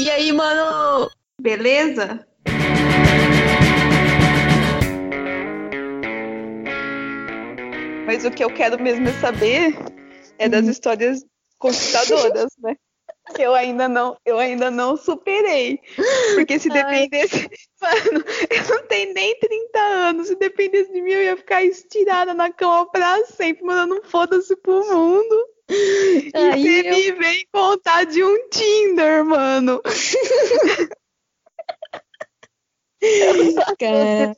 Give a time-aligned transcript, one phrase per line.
[0.00, 1.10] E aí, mano?
[1.42, 2.24] Beleza?
[8.06, 9.76] Mas o que eu quero mesmo é saber
[10.38, 11.26] é das histórias
[11.58, 12.76] conquistadoras, né?
[13.34, 15.80] Que eu ainda não, eu ainda não superei.
[16.36, 17.50] Porque se dependesse.
[17.82, 20.28] Mano, eu não tenho nem 30 anos.
[20.28, 24.78] Se dependesse de mim, eu ia ficar estirada na cama pra sempre, mandando foda-se pro
[24.94, 25.57] mundo.
[25.70, 29.80] E Aí você eu- me vem contar de um Tinder, mano.
[33.78, 34.34] Cara,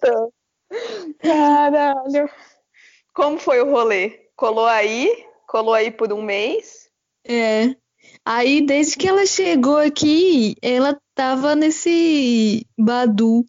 [1.19, 2.29] Caralho.
[3.15, 4.29] Como foi o rolê?
[4.37, 5.25] Colou aí?
[5.47, 6.89] Colou aí por um mês?
[7.25, 7.75] é.
[8.25, 13.45] Aí, desde que ela chegou aqui, ela tava nesse Badu.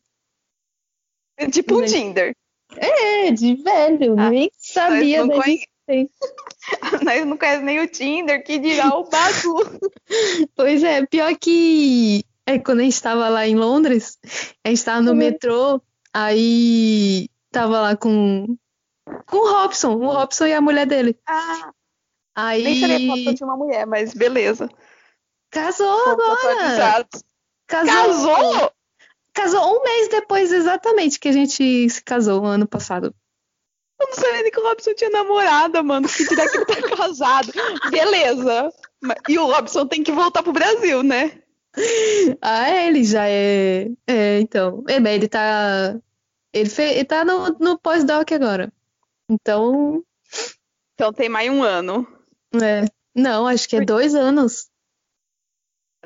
[1.52, 2.34] Tipo um Tinder.
[2.78, 5.62] É, de velho, Ah, nem sabia da conhe...
[5.88, 7.02] existência.
[7.04, 9.56] Nós não conhecemos nem o Tinder, que dirá o Badu.
[10.56, 14.18] Pois é, pior que é quando a gente tava lá em Londres,
[14.64, 15.18] a gente tava no Uhum.
[15.18, 15.82] metrô,
[16.14, 18.58] aí tava lá com,
[19.26, 21.18] com o Robson, o Robson e a mulher dele.
[21.28, 21.72] Ah,
[22.36, 24.70] Aí nem sabia que Robson tinha uma mulher, mas beleza.
[25.50, 27.08] casou Fomos agora.
[27.68, 27.96] Casou.
[27.96, 28.72] Casou?
[29.34, 33.16] Casou um mês depois exatamente que a gente se casou ano passado.
[34.02, 36.08] Eu não sabia nem que o Robson tinha namorada, mano.
[36.08, 37.52] Que dirá que ele tá casado.
[37.92, 38.74] Beleza.
[39.30, 41.42] E o Robson tem que voltar pro Brasil, né?
[42.42, 43.88] Ah, é, ele já é.
[44.08, 44.84] É, então.
[44.88, 45.96] É, ele tá.
[46.54, 46.82] Ele, fe...
[46.84, 48.72] ele tá no, no pós-doc agora.
[49.30, 50.04] Então,
[50.96, 52.06] Então tem mais um ano.
[52.62, 52.86] é.
[53.16, 54.70] Não, acho que é dois anos.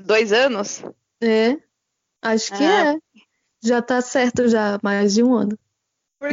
[0.01, 0.83] Dois anos?
[1.21, 1.57] É.
[2.21, 2.93] Acho que Ah.
[2.93, 2.97] é.
[3.63, 5.57] Já tá certo já, mais de um ano.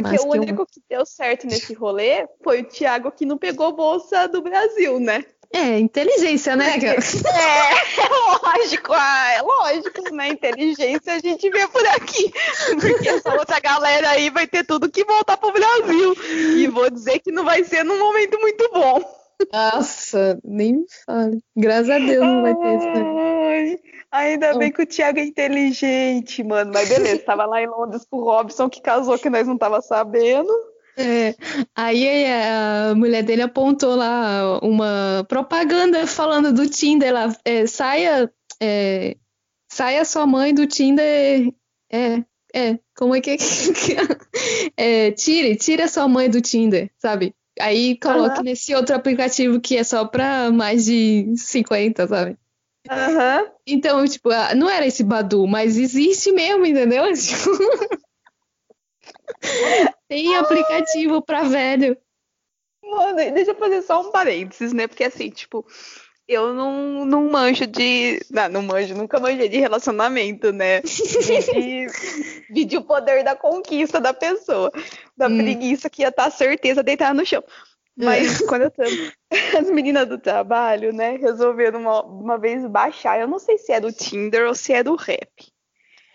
[0.01, 4.27] Porque o único que deu certo nesse rolê foi o Thiago que não pegou bolsa
[4.27, 5.23] do Brasil, né?
[5.51, 6.73] É, inteligência, né?
[6.81, 8.09] É, é
[8.57, 10.29] lógico, ah, é lógico, né?
[10.29, 12.33] Inteligência a gente vê por aqui.
[12.81, 16.15] Porque essa outra galera aí vai ter tudo que voltar pro Brasil.
[16.57, 19.22] E vou dizer que não vai ser num momento muito bom.
[19.51, 21.41] Nossa, nem me fale.
[21.55, 23.79] Graças a Deus não vai ter isso, né?
[24.11, 26.71] Ai, ainda bem que o Thiago é inteligente, mano.
[26.73, 29.81] Mas beleza, tava lá em Londres com o Robson que casou que nós não tava
[29.81, 30.51] sabendo.
[30.95, 31.33] É,
[31.75, 39.17] aí a mulher dele apontou lá uma propaganda falando do Tinder lá, é, saia, é,
[39.67, 41.51] saia sua mãe do Tinder,
[41.91, 43.37] é, é, como é que é?
[44.77, 47.35] É, tire, tire a sua mãe do Tinder, sabe?
[47.59, 48.43] Aí coloque Aham.
[48.43, 52.37] nesse outro aplicativo que é só pra mais de 50, sabe?
[52.89, 53.51] Aham.
[53.65, 57.03] Então, tipo, ah, não era esse Badu, mas existe mesmo, entendeu?
[60.07, 61.97] Tem aplicativo pra velho.
[62.83, 64.87] Mano, deixa eu fazer só um parênteses, né?
[64.87, 65.65] Porque assim, tipo,
[66.27, 68.19] eu não, não manjo de.
[68.29, 70.81] Não, não manjo, nunca manjei de relacionamento, né?
[72.49, 74.71] De- de o poder da conquista da pessoa.
[75.17, 75.37] Da Hum.
[75.37, 77.43] preguiça que ia estar certeza deitada no chão.
[77.95, 78.89] Mas quando eu tava...
[79.59, 83.19] as meninas do trabalho, né, resolveram uma, uma vez baixar.
[83.19, 85.29] Eu não sei se é do Tinder ou se é do rap.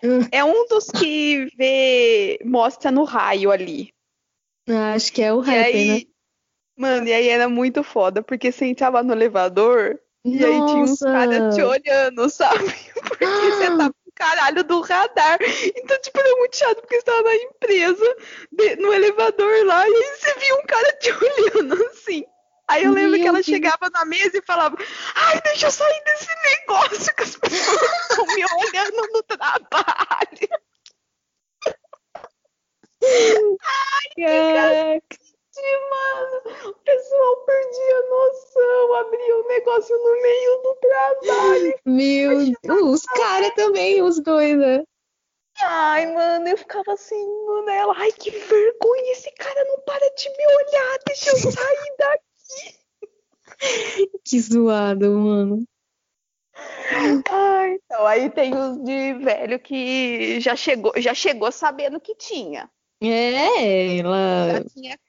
[0.03, 0.27] Hum.
[0.31, 3.93] É um dos que vê, mostra no raio ali.
[4.95, 6.01] Acho que é o rapper, aí, né?
[6.79, 11.01] Mano, e aí era muito foda, porque você entrava no elevador e aí tinha uns
[11.01, 11.11] Nossa!
[11.11, 12.63] caras te olhando, sabe?
[13.19, 15.39] Porque você tá caralho do radar.
[15.75, 18.15] Então, tipo, era muito chato, porque você tava na empresa,
[18.51, 21.09] de- no elevador lá, e aí você via um cara te
[21.63, 22.25] olhando assim.
[22.67, 23.45] Aí eu lembro Meu que ela Deus.
[23.45, 24.75] chegava na mesa e falava:
[25.15, 30.49] Ai, deixa eu sair desse negócio que as pessoas estão me olhando no trabalho.
[34.17, 35.01] Caraca.
[35.17, 35.28] Sim,
[35.89, 41.79] mano, o pessoal perdia a noção, abria um negócio no meio do trabalho.
[41.85, 44.83] Meu, os caras também, os dois, né?
[45.61, 50.29] Ai, mano, eu ficava assim, mano, ela, ai, que vergonha, esse cara não para de
[50.29, 52.79] me olhar, deixa eu sair daqui.
[54.23, 55.65] Que zoado, mano.
[57.29, 62.69] Ai, então, aí tem os de velho que já chegou, já chegou sabendo que tinha.
[63.01, 64.53] É, ela.
[64.53, 64.99] Já tinha.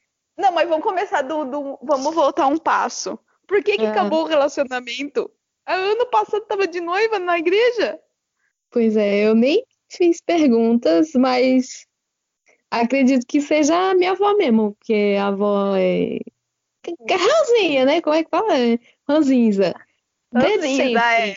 [0.41, 3.19] Não, mas vamos começar do, do- vamos voltar um passo.
[3.47, 3.91] Por que que Ah.
[3.91, 5.31] acabou o relacionamento?
[5.67, 8.01] A ano passado tava de noiva na igreja?
[8.71, 11.87] Pois é, eu nem fiz perguntas, mas
[12.71, 16.17] acredito que seja a minha avó mesmo, porque a avó é.
[16.87, 18.01] é Ranzinha, né?
[18.01, 18.57] Como é que fala?
[18.59, 18.79] É
[19.09, 19.75] Ranzinza.
[20.35, 21.37] Ranzinza, é.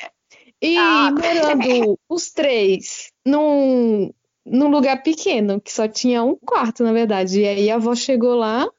[0.61, 1.11] E Ah.
[1.11, 4.11] morando os três num,
[4.45, 7.41] num lugar pequeno, que só tinha um quarto, na verdade.
[7.41, 8.69] E aí a avó chegou lá,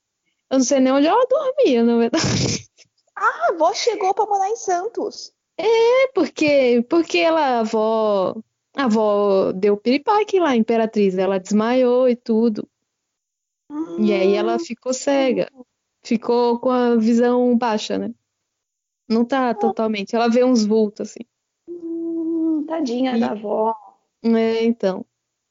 [0.54, 2.68] eu não sei nem onde ela dormia, na verdade.
[3.16, 5.32] Ah, a avó chegou pra morar em Santos.
[5.56, 8.34] É, porque, porque ela, a avó,
[8.76, 12.68] a avó deu piripaque lá, a Imperatriz, ela desmaiou e tudo.
[13.98, 15.50] E aí ela ficou cega.
[16.02, 18.12] Ficou com a visão baixa, né?
[19.08, 20.14] Não tá totalmente.
[20.14, 21.24] Ela vê uns vultos, assim.
[21.68, 23.20] Hum, tadinha e...
[23.20, 23.74] da avó.
[24.22, 25.04] É, então.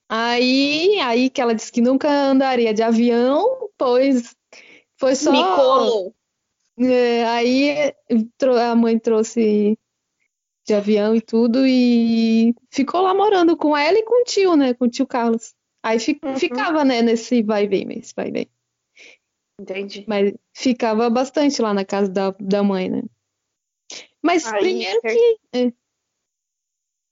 [0.09, 4.35] Aí, aí que ela disse que nunca andaria de avião, pois
[5.03, 5.31] foi só.
[5.31, 7.93] Me É, aí
[8.69, 9.77] a mãe trouxe
[10.65, 14.73] de avião e tudo e ficou lá morando com ela e com o tio, né?
[14.73, 15.53] Com o tio Carlos.
[15.83, 16.37] Aí uhum.
[16.37, 18.49] ficava, né, nesse vai e vem, nesse vai e vem.
[19.59, 20.05] Entendi.
[20.07, 23.03] Mas ficava bastante lá na casa da, da mãe, né?
[24.21, 25.39] Mas Aí, primeiro que.
[25.53, 25.73] É.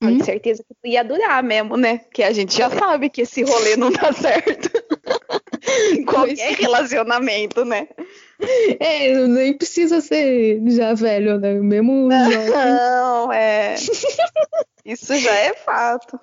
[0.04, 0.24] Hum?
[0.24, 2.00] certeza que ia durar mesmo, né?
[2.00, 4.71] Que a gente já sabe que esse rolê não dá certo.
[6.12, 7.88] Qualquer relacionamento, né?
[8.80, 11.54] É, nem precisa ser já velho, né?
[11.54, 12.08] Mesmo.
[12.08, 13.76] Não, é.
[14.86, 16.20] Isso já é fato.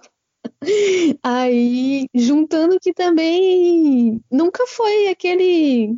[1.22, 5.96] Aí, juntando que também nunca foi aquele.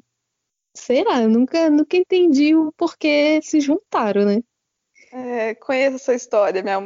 [0.75, 4.41] Sei lá, nunca, nunca entendi o porquê se juntaram, né?
[5.13, 6.79] É, conheço essa história, minha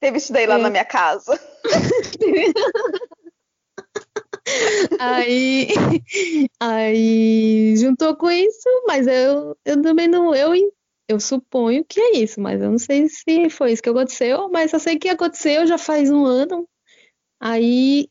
[0.00, 0.58] Teve isso daí lá é.
[0.58, 1.38] na minha casa.
[4.98, 5.68] aí,
[6.60, 10.52] aí juntou com isso, mas eu, eu também não, eu,
[11.08, 14.72] eu suponho que é isso, mas eu não sei se foi isso que aconteceu, mas
[14.72, 16.68] eu sei que aconteceu já faz um ano.
[17.40, 18.08] Aí,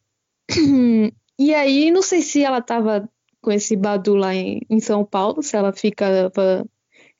[1.39, 3.09] e aí não sei se ela tava
[3.41, 6.31] com esse Badu lá em, em São Paulo, se ela ficava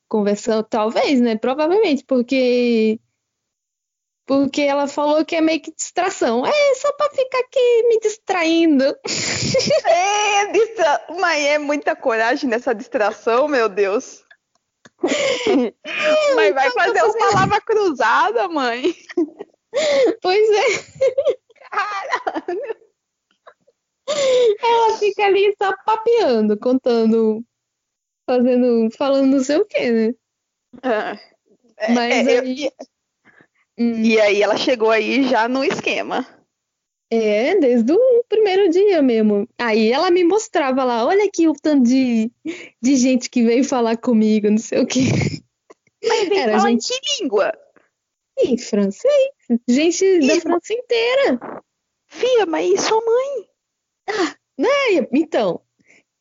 [0.07, 1.38] conversando, talvez, né?
[1.38, 3.00] Provavelmente, porque
[4.31, 6.45] porque ela falou que é meio que distração.
[6.45, 8.86] É só pra ficar aqui me distraindo.
[9.86, 11.06] É, distra...
[11.19, 14.24] mas é muita coragem nessa distração, meu Deus.
[15.04, 18.95] É, mas vai então fazer uma palavra cruzada, mãe.
[20.22, 20.63] Pois é.
[21.69, 22.78] Caralho.
[24.63, 27.44] Ela fica ali só papeando, contando,
[28.25, 30.13] fazendo, falando não sei o que, né?
[30.81, 31.19] Ah,
[31.78, 32.66] é, Mas é, aí...
[32.66, 32.72] Eu
[33.77, 34.03] Hum.
[34.03, 36.25] E aí ela chegou aí já no esquema.
[37.13, 39.47] É, desde o primeiro dia mesmo.
[39.57, 42.31] Aí ela me mostrava lá, olha aqui o tanto de,
[42.81, 45.01] de gente que veio falar comigo, não sei o quê.
[46.03, 46.89] Mas Era gente...
[46.89, 47.53] em que língua?
[48.39, 49.31] Em francês.
[49.68, 50.27] Gente e...
[50.27, 51.62] da França inteira.
[52.07, 53.50] Fia, mas e sua mãe?
[54.09, 55.07] Ah, né?
[55.13, 55.62] Então, o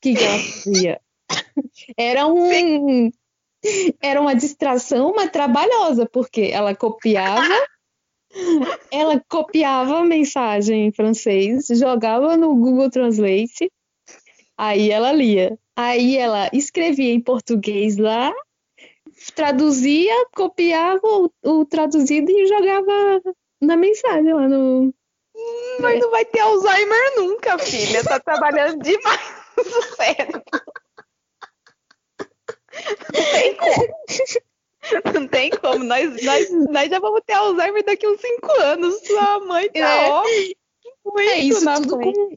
[0.01, 1.01] que, que ela fazia?
[1.97, 3.11] Era um,
[4.01, 7.43] era uma distração, mas trabalhosa, porque ela copiava,
[8.91, 13.71] ela copiava a mensagem em francês, jogava no Google Translate,
[14.57, 15.59] aí ela lia.
[15.77, 18.33] Aí ela escrevia em português lá,
[19.35, 23.23] traduzia, copiava o, o traduzido e jogava
[23.61, 24.93] na mensagem lá no.
[25.35, 28.03] Hum, mas não vai ter Alzheimer nunca, filha.
[28.05, 30.43] Tá trabalhando demais o cérebro.
[33.13, 33.89] Não tem como.
[35.15, 35.85] Não tem como.
[35.85, 39.07] Nós, nós, nós já vamos ter Alzheimer daqui uns 5 anos.
[39.07, 40.09] Sua mãe tá é.
[40.09, 40.25] ó.
[41.05, 42.35] Muito é isso tudo com,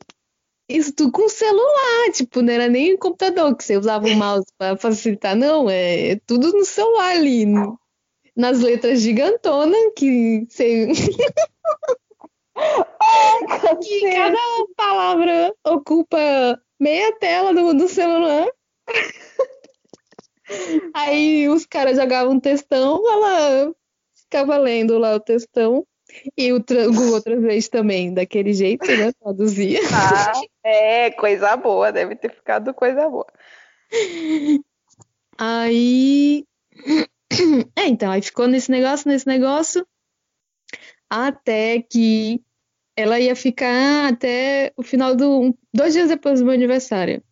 [0.69, 4.77] isso tudo com celular, tipo, não era nem computador que você usava o mouse para
[4.77, 7.77] facilitar, não, é, é, tudo no celular ali, no,
[8.35, 10.87] nas letras gigantona que você
[13.81, 14.37] que cada
[14.75, 16.17] palavra ocupa
[16.79, 18.47] meia tela do, do celular.
[20.93, 23.73] Aí os caras jogavam um textão, ela
[24.15, 25.85] ficava lendo lá o textão.
[26.37, 29.11] E o, o Google Translate também, daquele jeito, né?
[29.13, 29.79] Traduzia.
[29.91, 33.27] Ah, é, coisa boa, deve ter ficado coisa boa.
[35.37, 36.45] Aí.
[37.75, 39.87] É, então, aí ficou nesse negócio, nesse negócio,
[41.09, 42.41] até que
[42.95, 45.55] ela ia ficar até o final do.
[45.73, 47.23] dois dias depois do meu aniversário.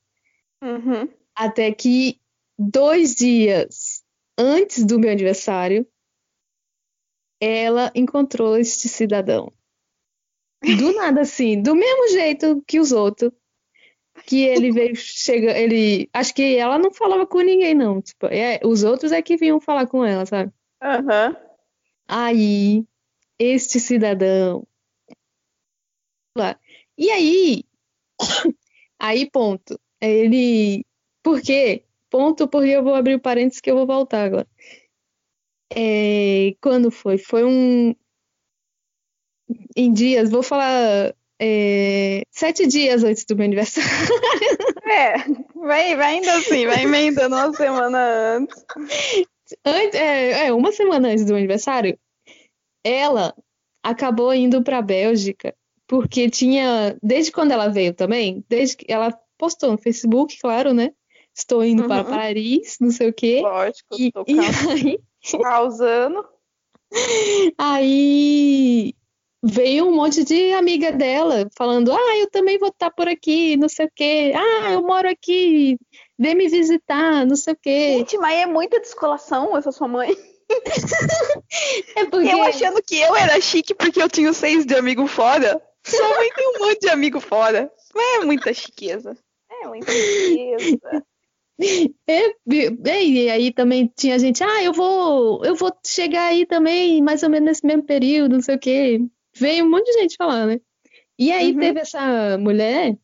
[0.62, 1.08] Uhum.
[1.36, 2.21] Até que
[2.70, 4.04] dois dias
[4.38, 5.88] antes do meu aniversário,
[7.40, 9.52] ela encontrou este cidadão.
[10.64, 13.32] Do nada, assim, do mesmo jeito que os outros.
[14.28, 16.08] Que ele veio, chega, ele.
[16.14, 18.02] Acho que ela não falava com ninguém, não.
[18.02, 20.54] Tipo, é, os outros é que vinham falar com ela, sabe?
[20.84, 21.36] Uhum.
[22.08, 22.86] Aí,
[23.40, 24.68] este cidadão.
[26.38, 26.60] Lá.
[26.98, 27.64] E aí.
[29.00, 29.80] Aí, ponto.
[30.00, 30.86] Ele.
[31.24, 31.86] Por quê?
[32.12, 34.48] Ponto, porque eu vou abrir o parênteses que eu vou voltar agora.
[35.74, 37.18] É, quando foi?
[37.18, 37.96] Foi um.
[39.76, 41.16] Em dias, vou falar.
[41.44, 43.90] É, sete dias antes do meu aniversário.
[44.84, 45.16] É,
[45.56, 48.66] vai, vai ainda assim, vai emendando uma semana antes.
[49.66, 51.98] antes, é, é, uma semana antes do aniversário,
[52.84, 53.34] ela
[53.82, 55.56] acabou indo para a Bélgica
[55.92, 60.94] porque tinha, desde quando ela veio também, desde que ela postou no Facebook, claro, né?
[61.36, 61.88] Estou indo uhum.
[61.88, 63.40] para Paris, não sei o quê.
[63.42, 65.00] Lógico, e, tô e aí...
[65.42, 66.26] causando.
[67.58, 68.94] Aí
[69.44, 73.70] veio um monte de amiga dela falando: Ah, eu também vou estar por aqui, não
[73.70, 74.34] sei o quê.
[74.36, 75.78] Ah, eu moro aqui,
[76.20, 77.98] vem me visitar, não sei o quê.
[78.00, 80.16] Gente, mas é muita descolação essa sua mãe.
[81.96, 82.30] é porque...
[82.30, 85.62] Eu achando que eu era chique porque eu tinha seis de amigo fora.
[85.84, 87.72] Sua mãe tem um monte de amigo fora.
[87.96, 89.18] Não é muita chiqueza.
[89.50, 91.06] É muita chiqueza.
[92.08, 97.24] É, e aí também tinha gente, ah, eu vou, eu vou chegar aí também, mais
[97.24, 99.00] ou menos nesse mesmo período, não sei o quê.
[99.36, 100.62] Veio um monte de gente falando, né?
[101.18, 101.60] E aí uhum.
[101.60, 102.98] teve essa mulher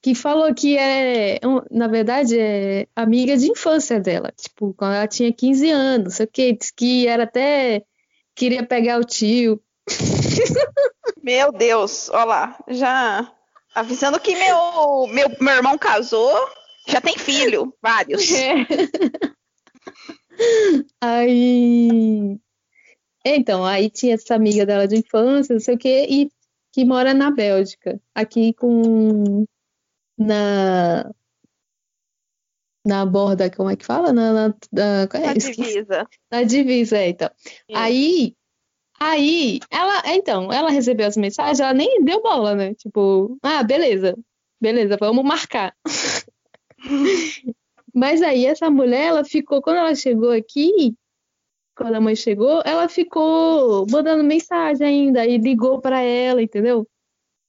[0.00, 1.38] que falou que é,
[1.70, 4.32] na verdade, é amiga de infância dela.
[4.36, 7.84] Tipo, quando ela tinha 15 anos, não sei o quê, disse que era até
[8.34, 9.60] queria pegar o tio.
[11.22, 13.32] Meu Deus, olha lá, já
[13.74, 16.34] avisando que meu, meu, meu irmão casou,
[16.88, 18.24] já tem filho, vários.
[20.40, 20.84] É.
[21.00, 22.38] Aí.
[23.24, 26.30] Então, aí tinha essa amiga dela de infância, não sei o quê, e
[26.72, 29.44] que mora na Bélgica, aqui com.
[30.16, 31.10] Na.
[32.86, 34.12] Na borda, como é que fala?
[34.12, 36.08] Na, na, na, é, na divisa.
[36.30, 37.30] Na divisa, é, então.
[37.74, 38.36] Aí
[39.00, 42.74] Aí, ela, então, ela recebeu as mensagens, ela nem deu bola, né?
[42.74, 44.16] Tipo, ah, beleza,
[44.60, 45.72] beleza, vamos marcar.
[47.94, 50.94] Mas aí essa mulher, ela ficou, quando ela chegou aqui,
[51.76, 56.86] quando a mãe chegou, ela ficou mandando mensagem ainda e ligou para ela, entendeu?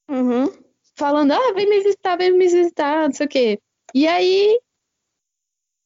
[0.10, 0.52] Uhum.
[0.96, 3.60] Falando, ah, vem me visitar, vem me visitar, não sei o quê.
[3.94, 4.60] E aí,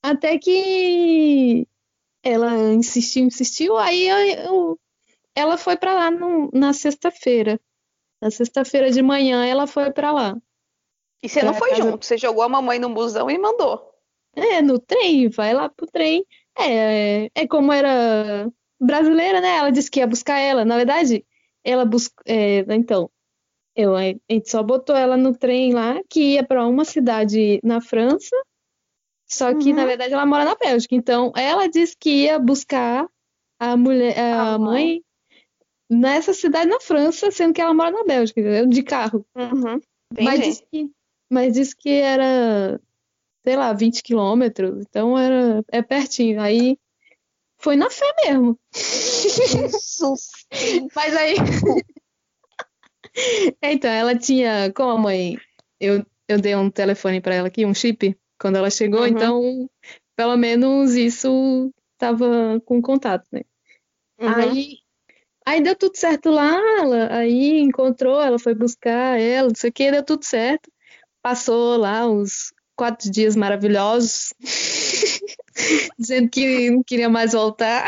[0.02, 1.68] até que
[2.22, 4.80] ela insistiu, insistiu, aí eu, eu
[5.36, 7.60] ela foi para lá no, na sexta-feira.
[8.22, 10.38] Na sexta-feira de manhã ela foi para lá.
[11.24, 11.84] E você não foi casa...
[11.84, 13.90] junto, você jogou a mamãe no busão e mandou.
[14.36, 16.26] É, no trem, vai lá pro trem.
[16.58, 19.58] É, é como era brasileira, né?
[19.58, 20.66] Ela disse que ia buscar ela.
[20.66, 21.26] Na verdade,
[21.64, 22.22] ela busca.
[22.26, 23.10] É, então,
[23.76, 27.80] eu, a gente só botou ela no trem lá, que ia para uma cidade na
[27.80, 28.36] França.
[29.26, 29.76] Só que, uhum.
[29.76, 30.94] na verdade, ela mora na Bélgica.
[30.94, 33.08] Então, ela disse que ia buscar
[33.60, 35.02] a mulher, a mãe
[35.90, 38.68] nessa cidade na França, sendo que ela mora na Bélgica, entendeu?
[38.68, 39.26] De carro.
[39.36, 39.80] Uhum.
[40.22, 40.92] Mas disse, que,
[41.34, 42.80] mas disse que era,
[43.44, 46.40] sei lá, 20 quilômetros, então era, é pertinho.
[46.40, 46.78] Aí
[47.58, 48.60] foi na fé mesmo.
[48.74, 50.30] Jesus.
[50.96, 51.36] mas aí.
[53.62, 55.38] então, ela tinha, como a mãe,
[55.80, 59.08] eu, eu dei um telefone para ela aqui, um chip, quando ela chegou, uhum.
[59.08, 59.70] então,
[60.16, 63.42] pelo menos isso tava com contato, né?
[64.20, 64.30] Uhum.
[64.30, 64.84] Aí
[65.46, 69.74] Aí deu tudo certo lá, ela, aí encontrou, ela foi buscar ela, não sei o
[69.74, 70.72] que, deu tudo certo.
[71.24, 74.34] Passou lá uns quatro dias maravilhosos,
[75.98, 77.88] dizendo que não queria mais voltar.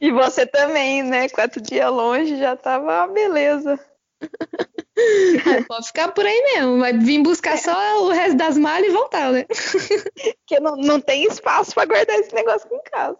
[0.00, 1.28] E você também, né?
[1.28, 3.78] Quatro dias longe já tava beleza.
[5.68, 9.32] pode ficar por aí mesmo, vai vir buscar só o resto das malas e voltar,
[9.32, 9.44] né?
[10.40, 13.18] Porque não, não tem espaço para guardar esse negócio em casa.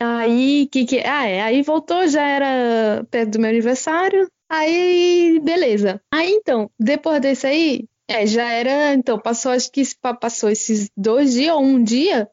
[0.00, 1.00] Aí, que que.
[1.04, 1.42] Ah, é.
[1.42, 4.28] Aí voltou, já era perto do meu aniversário.
[4.48, 6.00] Aí, beleza.
[6.12, 8.94] Aí então, depois desse aí, é, já era.
[8.94, 9.82] Então, passou, acho que
[10.20, 12.28] passou esses dois dias ou um dia,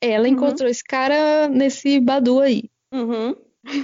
[0.00, 0.34] ela uhum.
[0.34, 2.70] encontrou esse cara nesse Badu aí.
[2.92, 3.34] Uhum.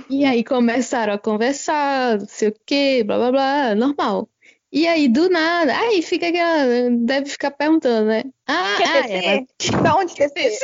[0.09, 4.29] E aí começaram a conversar, não sei o quê, blá blá blá, normal.
[4.73, 6.91] E aí, do nada, aí fica aquela.
[6.91, 8.23] Deve ficar perguntando, né?
[8.47, 9.47] Ah, Quer ah, ela...
[9.83, 10.59] Da onde descer?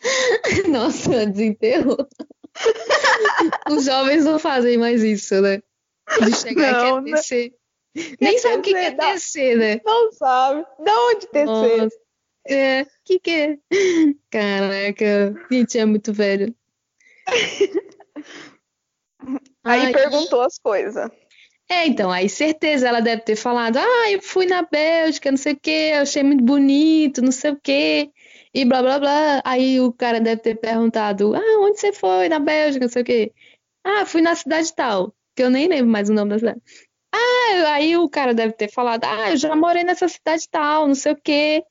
[0.68, 1.96] Nossa, desenterro.
[3.70, 5.62] Os jovens não fazem mais isso, né?
[6.24, 7.54] De chegar não, e quer descer.
[8.20, 9.80] Nem sabe o que é descer, né?
[9.84, 10.64] Não sabe.
[10.84, 11.88] Da onde descer?
[12.48, 13.58] É, que que é?
[14.30, 16.54] Caraca, gente, é muito velho.
[19.64, 21.08] Aí Ai, perguntou as coisas.
[21.70, 25.52] É, então, aí certeza ela deve ter falado, ah, eu fui na Bélgica, não sei
[25.52, 28.10] o que, achei muito bonito, não sei o que
[28.54, 29.42] e blá blá blá.
[29.44, 32.28] Aí o cara deve ter perguntado: Ah, onde você foi?
[32.28, 33.32] Na Bélgica, não sei o quê.
[33.84, 36.60] Ah, fui na cidade tal, que eu nem lembro mais o nome da cidade.
[37.12, 40.94] Ah, aí o cara deve ter falado: Ah, eu já morei nessa cidade tal, não
[40.94, 41.64] sei o quê.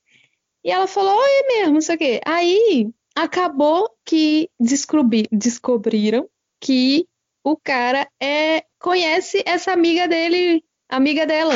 [0.64, 2.22] E ela falou: Oi, mesmo, não sei o quê.
[2.26, 6.30] Aí acabou que descobri, descobriram
[6.60, 7.08] que
[7.44, 11.56] o cara é conhece essa amiga dele, amiga dela.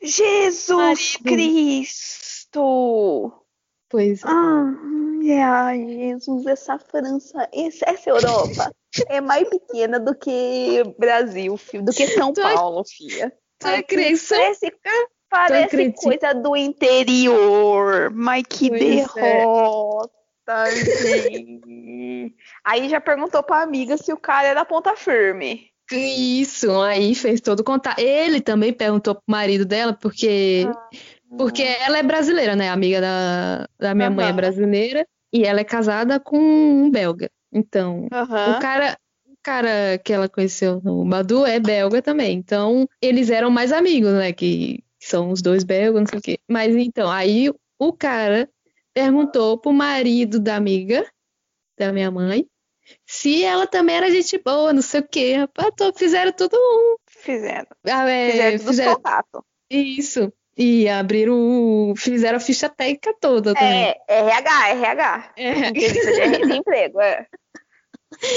[0.00, 1.24] Jesus Marido.
[1.24, 2.62] Cristo!
[3.88, 4.28] Pois é.
[4.28, 8.72] Ai, Jesus, essa França, essa Europa
[9.08, 13.32] é mais pequena do que Brasil, filho, do que São Paulo, filha.
[13.58, 14.34] Tu acredita?
[14.36, 14.72] Parece,
[15.30, 18.84] parece coisa do interior, mas que Pois é.
[18.84, 20.10] derrota,
[20.76, 22.34] gente.
[22.64, 25.72] Aí já perguntou pra amiga se o cara era ponta firme.
[25.90, 27.98] Isso, aí fez todo o contato.
[27.98, 30.66] Ele também perguntou pro marido dela, porque,
[31.36, 32.70] porque ela é brasileira, né?
[32.70, 37.30] Amiga da, da minha mãe é brasileira e ela é casada com um belga.
[37.52, 38.56] Então, Aham.
[38.56, 42.36] o cara, o cara que ela conheceu no Badu é belga também.
[42.36, 44.32] Então, eles eram mais amigos, né?
[44.32, 46.38] Que são os dois belgas, não sei o quê.
[46.48, 48.48] Mas então, aí o cara
[48.94, 51.04] perguntou pro marido da amiga
[51.78, 52.46] da minha mãe
[53.06, 55.34] se ela também era gente boa, não sei o quê.
[55.36, 56.96] Rapaz, tô- fizeram tudo um.
[57.08, 57.66] Fizeram.
[57.86, 59.44] ah, é, Fizeram tudo fizeram contato.
[59.70, 60.32] isso.
[60.56, 63.84] E abriram, o- fizeram a ficha técnica toda também.
[63.86, 65.32] É, RH, RH.
[65.36, 65.68] É.
[65.68, 67.26] Entrevista de desemprego, é.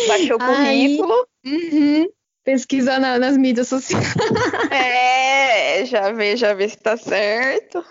[0.07, 1.27] Baixou o currículo.
[1.45, 2.07] Uhum.
[2.43, 4.05] Pesquisa na- nas mídias sociais.
[4.71, 7.83] É, já vê, já vê se tá certo.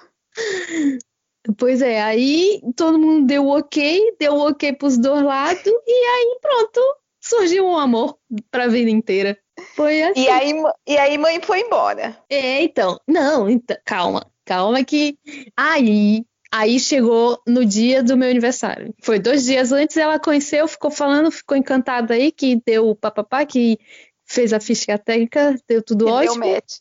[1.59, 6.81] Pois é, aí todo mundo deu ok, deu ok pros dois lados, e aí pronto,
[7.25, 8.19] surgiu um amor
[8.51, 9.37] pra vida inteira.
[9.75, 10.21] Foi assim.
[10.21, 10.53] E aí,
[10.87, 12.17] e aí mãe foi embora.
[12.29, 15.17] É, então, não, então, calma, calma que
[15.57, 18.95] aí, aí chegou no dia do meu aniversário.
[19.03, 23.47] Foi dois dias antes, ela conheceu, ficou falando, ficou encantada aí, que deu o papapá,
[23.47, 23.79] que
[24.27, 26.47] fez a ficha técnica, deu tudo E deu ótimo.
[26.47, 26.79] match.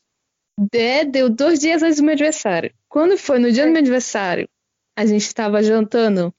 [0.73, 2.73] É, deu dois dias antes do meu aniversário.
[2.89, 4.47] Quando foi no dia do meu aniversário,
[4.95, 6.33] a gente estava jantando.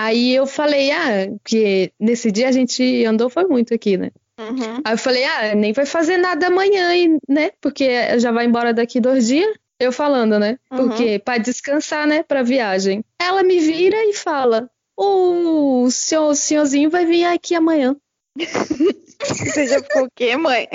[0.00, 4.12] Aí eu falei, ah, que nesse dia a gente andou foi muito aqui, né?
[4.38, 4.80] Uhum.
[4.84, 6.90] Aí eu falei, ah, nem vai fazer nada amanhã,
[7.28, 7.50] né?
[7.60, 9.52] Porque já vai embora daqui dois dias.
[9.76, 10.56] Eu falando, né?
[10.70, 10.88] Uhum.
[10.88, 12.22] Porque para descansar, né?
[12.22, 13.04] Pra viagem.
[13.20, 17.96] Ela me vira e fala: o senhor, o senhorzinho vai vir aqui amanhã.
[19.20, 20.68] Você já ficou o quê, mãe?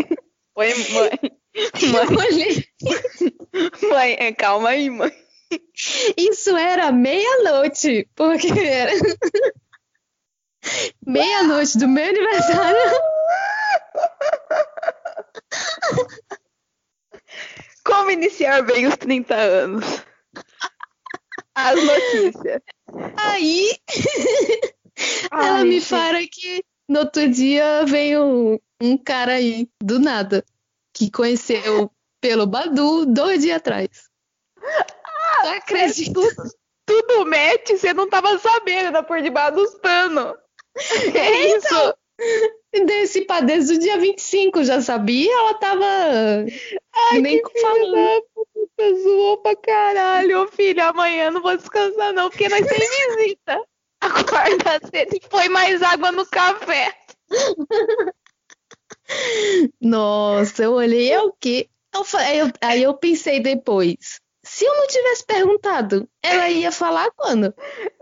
[0.57, 1.31] Oi, mãe.
[1.93, 2.07] Mãe,
[3.89, 5.11] mãe, é, calma aí, mãe.
[6.17, 8.91] Isso era meia-noite, porque era
[11.05, 12.79] meia-noite do meu aniversário.
[17.83, 19.85] Como iniciar bem os 30 anos?
[21.55, 22.61] As notícias.
[23.17, 23.77] Aí
[25.31, 25.85] ela Ai, me gente.
[25.89, 30.45] fala que no outro dia veio um cara aí, do nada,
[30.93, 34.09] que conheceu pelo Badu dois dias atrás.
[35.41, 36.13] Tu acredita?
[36.13, 36.51] Tudo,
[36.85, 40.35] tudo match, você não tava sabendo, era por debaixo dos panos.
[41.15, 41.93] É isso.
[42.85, 45.31] Desse pá, desde o dia 25, já sabia?
[45.31, 45.85] Ela tava
[47.21, 47.91] nem falando.
[47.93, 50.41] da puta, zoou pra caralho.
[50.43, 53.63] Ô, filho, amanhã não vou descansar não, porque nós tem visita.
[54.01, 56.95] Acorda cedo e põe mais água no café.
[59.79, 61.69] Nossa, eu olhei, é o quê?
[61.93, 64.19] Eu, aí eu pensei depois,
[64.53, 67.51] se eu não tivesse perguntado, ela ia falar quando?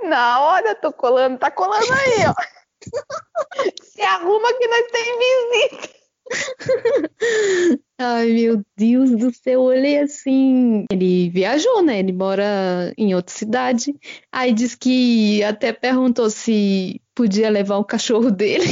[0.04, 2.34] Na hora, tô colando, tá colando aí, ó.
[3.82, 5.90] Se arruma que nós tem visita.
[7.98, 10.84] Ai, meu Deus do céu, olhei assim.
[10.92, 12.00] Ele viajou, né?
[12.00, 13.96] Ele mora em outra cidade.
[14.30, 18.66] Aí disse que até perguntou se podia levar o cachorro dele,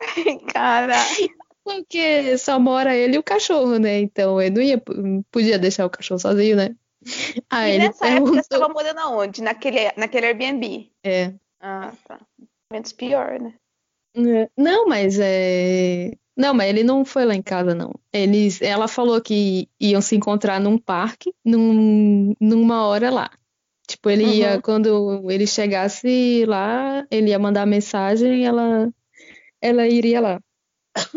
[0.52, 1.37] Caralho.
[1.76, 4.00] Porque só mora ele e o cachorro, né?
[4.00, 4.82] Então ele não ia,
[5.30, 6.74] podia deixar o cachorro sozinho, né?
[7.50, 8.60] Aí E nessa época você perguntou.
[8.60, 9.42] tava morando aonde?
[9.42, 10.90] Naquele, naquele Airbnb.
[11.04, 11.32] É.
[11.60, 12.20] Ah, tá.
[12.72, 13.54] Menos pior, né?
[14.16, 16.12] É, Não, mas é.
[16.36, 17.92] Não, mas ele não foi lá em casa, não.
[18.12, 23.30] Eles, ela falou que iam se encontrar num parque, num, numa hora lá.
[23.88, 24.60] Tipo, ele ia, Uhum.
[24.60, 28.88] quando ele chegasse lá, ele ia mandar mensagem e ela,
[29.60, 30.40] ela iria lá.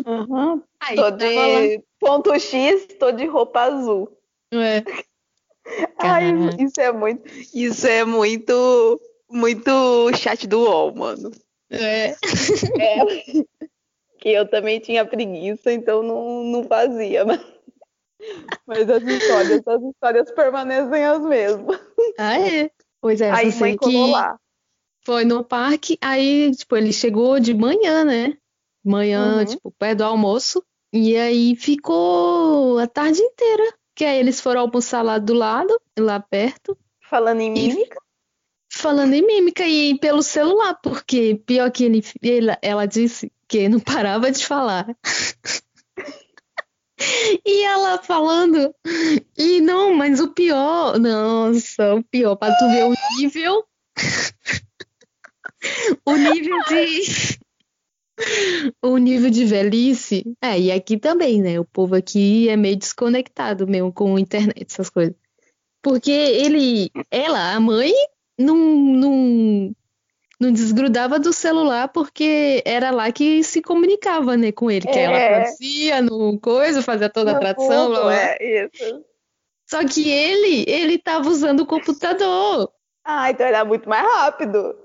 [0.06, 0.62] Uhum.
[0.80, 1.62] Aí Tô tava lá.
[1.62, 4.12] de ponto X, tô de roupa azul.
[4.54, 4.84] É.
[6.00, 7.30] Ai, isso é muito.
[7.54, 9.00] Isso é muito.
[9.30, 11.32] Muito chat do UOL, mano.
[11.70, 12.08] É.
[12.10, 12.16] É.
[14.20, 17.24] que eu também tinha preguiça, então não, não fazia.
[18.68, 21.80] Mas, mas as histórias, as histórias permanecem as mesmas.
[22.20, 22.70] Ah, é.
[23.02, 24.40] Pois é, Aí colou que lá.
[25.04, 28.38] foi no parque, aí, tipo, ele chegou de manhã, né?
[28.84, 29.46] Manhã, Uhum.
[29.46, 30.64] tipo, perto do almoço.
[30.94, 33.74] E aí ficou a tarde inteira.
[33.96, 36.78] Que aí eles foram almoçar lá do lado, lá perto,
[37.10, 38.00] Falando em mímica.
[38.72, 43.80] falando em mímica e pelo celular, porque pior que ele, ele- ela disse que não
[43.82, 44.96] parava de falar.
[47.44, 48.76] E ela falando,
[49.36, 53.66] e não, mas o pior, nossa, o pior, para tu ver o nível,
[56.06, 57.31] o nível de,
[58.82, 63.68] o nível de velhice, é, e aqui também, né, o povo aqui é meio desconectado
[63.68, 65.16] mesmo com a internet, essas coisas.
[65.82, 67.92] Porque ele, ela, a mãe,
[68.38, 69.76] não, não,
[70.40, 75.18] não desgrudava do celular porque era lá que se comunicava, né, com ele, que ela
[75.18, 75.42] É.
[75.42, 78.16] traduzia no coisa, fazia toda a tradução, blá, blá, blá.
[78.16, 79.06] É, isso.
[79.70, 82.72] Só que ele, ele tava usando o computador.
[83.06, 84.76] Ah, então era muito mais rápido.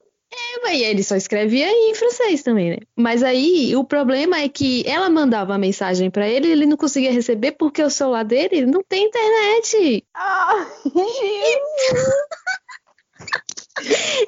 [0.76, 2.76] E ele só escrevia em francês também, né?
[2.94, 6.76] Mas aí o problema é que ela mandava a mensagem pra ele e ele não
[6.76, 10.04] conseguia receber porque o celular dele não tem internet.
[10.14, 12.16] Ah, Jesus.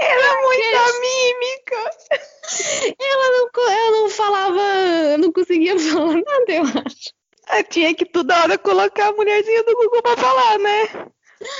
[0.00, 1.90] Era muita mímica.
[2.98, 7.12] Ela não, ela não falava, não conseguia falar nada, eu acho.
[7.46, 11.10] Ah, tinha que toda hora colocar a mulherzinha do Google pra falar, né?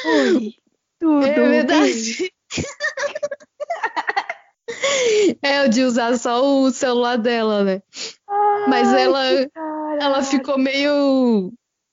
[0.06, 0.54] Oi.
[0.98, 1.26] Tudo.
[1.26, 2.32] É verdade.
[5.42, 7.82] É o de usar só o celular dela, né?
[8.28, 9.24] Ai, Mas ela,
[10.00, 11.50] ela ficou meio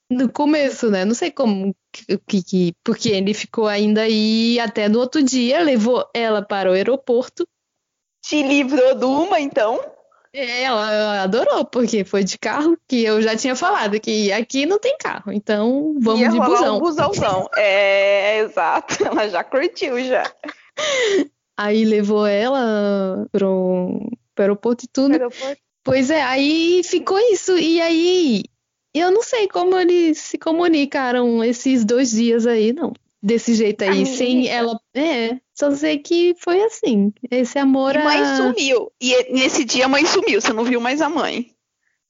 [0.10, 1.06] no começo, né?
[1.06, 5.62] Não sei como que, que- que- porque ele ficou ainda aí até no outro dia,
[5.62, 7.48] levou ela para o aeroporto.
[8.22, 9.80] Te livrou de uma, então?
[10.34, 14.78] É, Ela adorou, porque foi de carro, que eu já tinha falado que aqui não
[14.80, 16.76] tem carro, então vamos Ia de busão.
[16.76, 17.50] um busãozão.
[17.56, 18.96] É, exato.
[19.08, 20.24] Ela já curtiu, já.
[21.58, 24.00] Aí levou ela pro,
[24.34, 25.12] pro aeroporto e tudo.
[25.14, 25.58] Aeroporto.
[25.84, 27.58] Pois é, aí ficou isso.
[27.58, 28.44] E aí,
[28.94, 32.92] eu não sei como eles se comunicaram esses dois dias aí, não.
[33.22, 34.80] Desse jeito aí, Ai, sem ela.
[34.94, 37.12] É, só sei que foi assim.
[37.32, 38.38] Esse amor E mãe a...
[38.38, 38.92] sumiu.
[39.02, 40.40] E nesse dia a mãe sumiu.
[40.40, 41.52] Você não viu mais a mãe.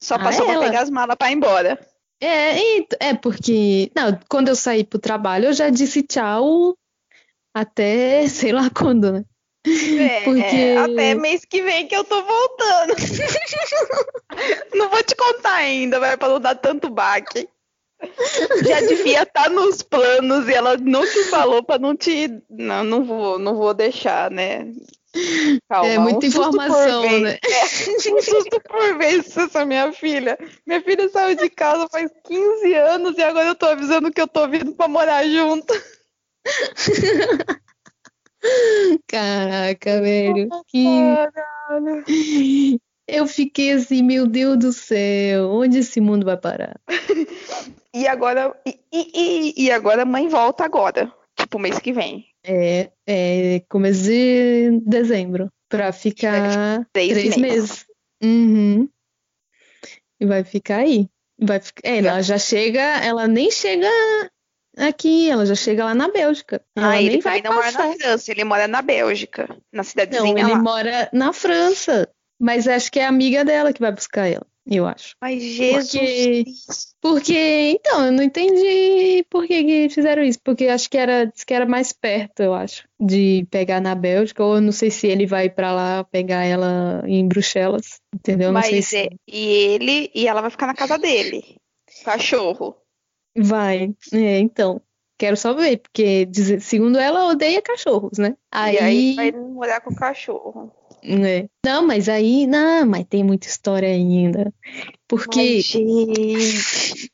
[0.02, 0.64] Só Ah, passou pra ela?
[0.66, 1.78] pegar as malas pra ir embora.
[2.20, 3.90] É, é porque.
[3.94, 6.76] Não, quando eu saí pro trabalho, eu já disse tchau
[7.54, 9.24] até sei lá quando, né?
[9.66, 12.94] É, Porque- é, até mês que vem que eu tô voltando.
[14.74, 17.48] não vou te contar ainda, vai pra não dar tanto baque.
[18.66, 22.28] Já devia estar nos planos e ela não te falou pra não te.
[22.50, 24.70] Não, não vou, não vou deixar, né?
[25.68, 27.38] Calma, É muita um informação, né?
[27.42, 30.38] É, um susto por vez, essa minha filha.
[30.66, 34.28] Minha filha saiu de casa faz 15 anos e agora eu tô avisando que eu
[34.28, 35.72] tô vindo pra morar junto.
[39.06, 40.48] Caraca, velho.
[40.68, 40.84] Que.
[43.08, 46.80] Eu fiquei assim, meu Deus do céu, onde esse mundo vai parar?
[47.94, 52.26] E agora, e, e, e- agora a mãe volta agora, tipo mês que vem.
[52.44, 57.38] É, é começo de dezembro, pra ficar Três, três meses.
[57.38, 57.86] meses.
[58.22, 58.88] Uhum.
[60.20, 61.08] E vai ficar aí.
[61.38, 63.88] Vai é, ela já chega, ela nem chega
[64.76, 66.62] aqui, ela já chega lá na Bélgica.
[66.76, 70.52] Ah, ele vai não mora na França, ele mora na Bélgica, na Não, cidadezinha ele
[70.52, 70.58] lá.
[70.58, 72.08] mora na França,
[72.38, 75.14] mas acho que é a amiga dela que vai buscar ela, eu acho.
[75.20, 76.44] Mas Jesus Porque-.
[77.00, 80.40] Porque, então, eu não entendi por que que fizeram isso.
[80.42, 84.42] Porque acho que era, que era mais perto, eu acho, de pegar na Bélgica.
[84.42, 88.00] Ou eu não sei se ele vai pra lá pegar ela em Bruxelas.
[88.12, 88.50] Entendeu?
[88.50, 91.56] Não sei Mas se é, e ele, e ela vai ficar na casa dele.
[92.04, 92.76] Cachorro.
[93.36, 93.94] Vai.
[94.12, 94.80] É, então.
[95.18, 96.28] Quero só ver, porque
[96.60, 98.36] segundo ela, odeia cachorros, né?
[98.52, 100.70] E aí vai Aí, morar com o cachorro.
[101.02, 101.48] né?
[101.64, 104.52] Não, mas aí, não, mas tem muita história ainda.
[105.08, 107.10] Porque gente.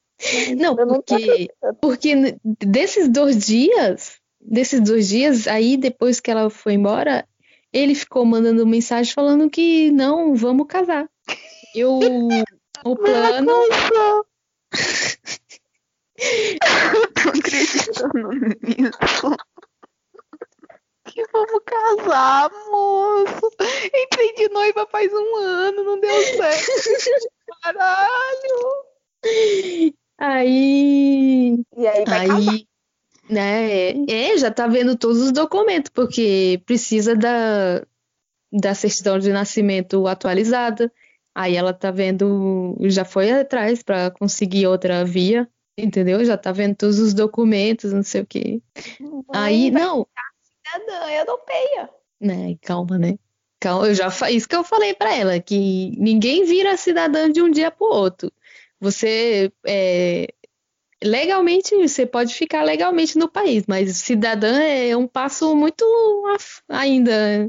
[0.56, 1.48] Não, porque,
[1.80, 7.26] porque desses dois dias, desses dois dias, aí depois que ela foi embora,
[7.72, 11.08] ele ficou mandando mensagem falando que não, vamos casar.
[11.74, 12.00] Eu,
[12.84, 13.52] o plano.
[16.94, 18.28] Eu tô acreditando
[18.62, 19.36] nisso.
[21.04, 23.50] Que vamos casar, moço.
[23.94, 26.70] Entrei de noiva faz um ano, não deu certo.
[27.62, 28.84] Caralho.
[30.18, 32.52] aí, E aí vai casar.
[32.52, 32.66] aí,
[33.28, 37.84] né, é, já tá vendo todos os documentos, porque precisa da,
[38.52, 40.92] da certidão de nascimento atualizada.
[41.34, 46.24] Aí ela tá vendo, já foi atrás para conseguir outra via, entendeu?
[46.24, 48.60] Já tá vendo todos os documentos, não sei o quê.
[49.34, 50.06] Aí, vai não,
[50.42, 51.90] cidadã europeia.
[52.20, 53.18] né, calma, né?
[53.60, 57.40] Calma, eu já fa- isso que eu falei pra ela, que ninguém vira cidadã de
[57.40, 58.32] um dia pro outro.
[58.80, 60.26] Você é,
[61.02, 65.84] legalmente você pode ficar legalmente no país, mas cidadã é um passo muito
[66.68, 67.48] ainda.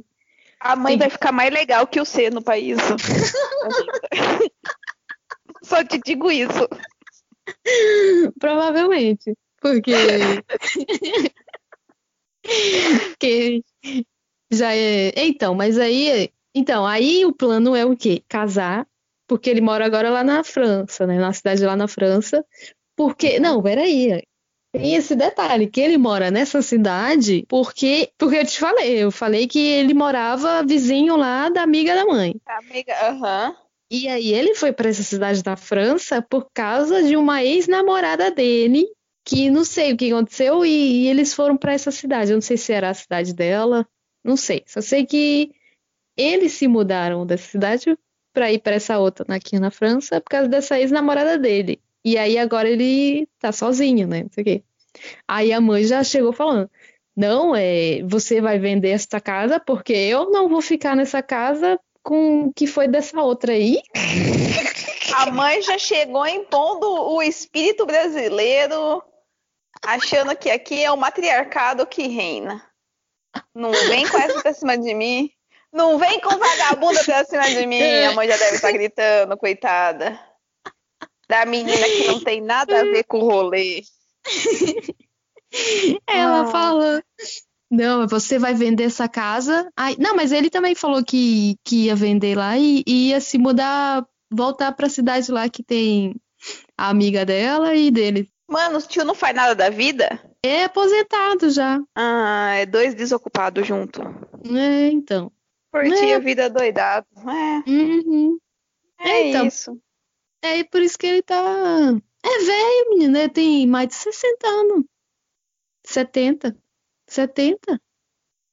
[0.60, 1.00] A mãe Sim.
[1.00, 2.78] vai ficar mais legal que o C no país.
[5.64, 6.68] Só te digo isso.
[8.40, 9.36] Provavelmente.
[9.62, 9.94] Porque.
[13.20, 13.64] que
[14.52, 15.14] já é.
[15.16, 16.30] Então, mas aí.
[16.56, 18.24] Então, aí o plano é o quê?
[18.28, 18.88] Casar,
[19.28, 21.18] porque ele mora agora lá na França, né?
[21.18, 22.46] Na cidade lá na França.
[22.96, 23.40] Porque.
[23.40, 24.22] Não, peraí.
[24.74, 29.48] Tem esse detalhe, que ele mora nessa cidade porque, porque eu te falei, eu falei
[29.48, 32.34] que ele morava vizinho lá da amiga da mãe.
[32.48, 33.50] Amiga, aham.
[33.50, 33.56] Uhum.
[33.92, 38.88] E aí ele foi para essa cidade da França por causa de uma ex-namorada dele,
[39.24, 42.32] que não sei o que aconteceu, e, e eles foram para essa cidade.
[42.32, 43.88] Eu não sei se era a cidade dela,
[44.24, 44.64] não sei.
[44.66, 45.52] Só sei que
[46.18, 47.98] eles se mudaram dessa cidade
[48.34, 51.80] para ir para essa outra aqui na França por causa dessa ex-namorada dele.
[52.04, 54.24] E aí agora ele tá sozinho, né?
[54.24, 54.64] Não sei o quê.
[55.28, 56.70] Aí a mãe já chegou falando:
[57.16, 62.48] Não, é, você vai vender esta casa porque eu não vou ficar nessa casa com
[62.48, 63.82] o que foi dessa outra aí.
[65.16, 69.04] A mãe já chegou impondo o espírito brasileiro,
[69.84, 72.64] achando que aqui é o matriarcado que reina.
[73.56, 75.32] Não vem com essa pra cima de mim.
[75.72, 77.82] Não vem com vagabunda pra cima de mim.
[78.04, 80.20] A mãe já deve estar gritando, coitada
[81.28, 83.82] da menina que não tem nada a ver com o rolê.
[86.08, 86.48] Ela ah.
[86.48, 87.04] fala.
[87.74, 89.68] Não, você vai vender essa casa.
[89.76, 93.40] Ai, não, mas ele também falou que, que ia vender lá e, e ia se
[93.40, 96.16] mudar, voltar pra cidade lá que tem
[96.78, 98.30] a amiga dela e dele.
[98.48, 100.22] Mano, o tio não faz nada da vida?
[100.46, 101.82] É aposentado já.
[101.96, 104.04] Ah, é dois desocupados junto.
[104.56, 105.32] É, então.
[105.72, 106.14] Curtir é.
[106.14, 107.08] a vida doidado.
[107.18, 107.70] É.
[107.72, 108.38] Uhum.
[109.00, 109.48] É, é então.
[109.48, 109.82] isso.
[110.44, 111.36] É por isso que ele tá.
[112.24, 113.28] É velho, menino, né?
[113.30, 114.86] Tem mais de 60 anos.
[115.84, 116.56] 70.
[117.14, 117.80] 70.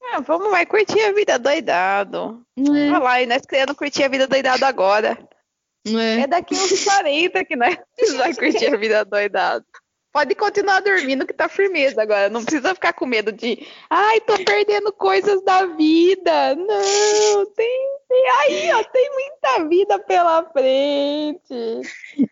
[0.02, 2.44] É, vamos, vai curtir a vida doidado.
[2.56, 2.90] É.
[2.90, 5.18] Olha lá, e nós querendo curtir a vida doidado agora.
[5.86, 7.76] É, é daqui uns 40 que nós
[8.16, 9.64] vai curtir a vida doidado.
[10.12, 12.28] Pode continuar dormindo que tá firmeza agora.
[12.28, 13.64] Não precisa ficar com medo de.
[13.88, 16.56] Ai, tô perdendo coisas da vida.
[16.56, 17.88] Não, tem.
[18.08, 21.82] tem aí, ó, tem muita vida pela frente.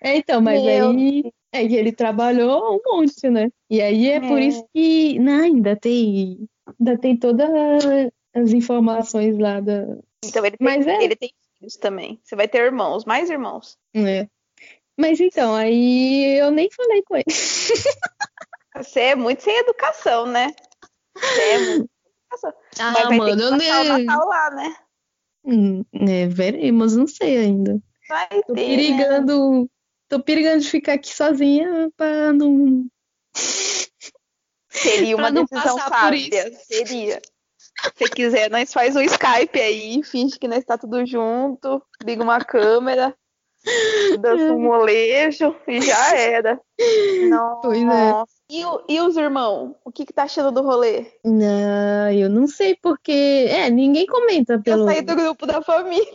[0.02, 0.90] É, então, mas Meu.
[0.90, 1.32] aí.
[1.52, 3.50] É que ele trabalhou um monte, né?
[3.70, 4.20] E aí é, é.
[4.20, 5.18] por isso que.
[5.18, 6.46] Não, ainda tem.
[6.78, 7.48] Ainda tem todas
[8.34, 9.96] as informações lá da.
[10.24, 11.02] Então ele tem, mas é...
[11.02, 12.20] ele tem filhos também.
[12.22, 13.76] Você vai ter irmãos, mais irmãos.
[13.94, 14.28] É.
[14.98, 17.24] Mas então, aí eu nem falei com ele.
[18.76, 20.52] Você é muito sem educação, né?
[21.16, 22.52] Você é muito sem educação.
[22.80, 23.94] Ah, Mas vai mano, ter que passar eu...
[23.94, 24.76] o Natal lá, né?
[25.44, 27.80] Hum, é, veremos, não sei ainda.
[28.08, 29.62] Vai tô ter, perigando.
[29.62, 29.66] Né?
[30.08, 32.86] Tô perigando de ficar aqui sozinha pra não.
[34.70, 36.52] Seria uma decisão sábia.
[36.64, 37.20] Seria.
[37.96, 42.40] Se quiser, nós faz um Skype aí, finge que nós está tudo junto, liga uma
[42.40, 43.14] câmera
[44.18, 46.60] dança um molejo e já era.
[47.28, 47.60] Nossa.
[47.62, 48.24] Pois é.
[48.50, 49.74] E, e os irmãos?
[49.84, 51.06] O que, que tá achando do rolê?
[51.24, 53.46] Não, eu não sei porque.
[53.48, 54.82] É, ninguém comenta pelo.
[54.82, 56.06] Eu saí do grupo da família.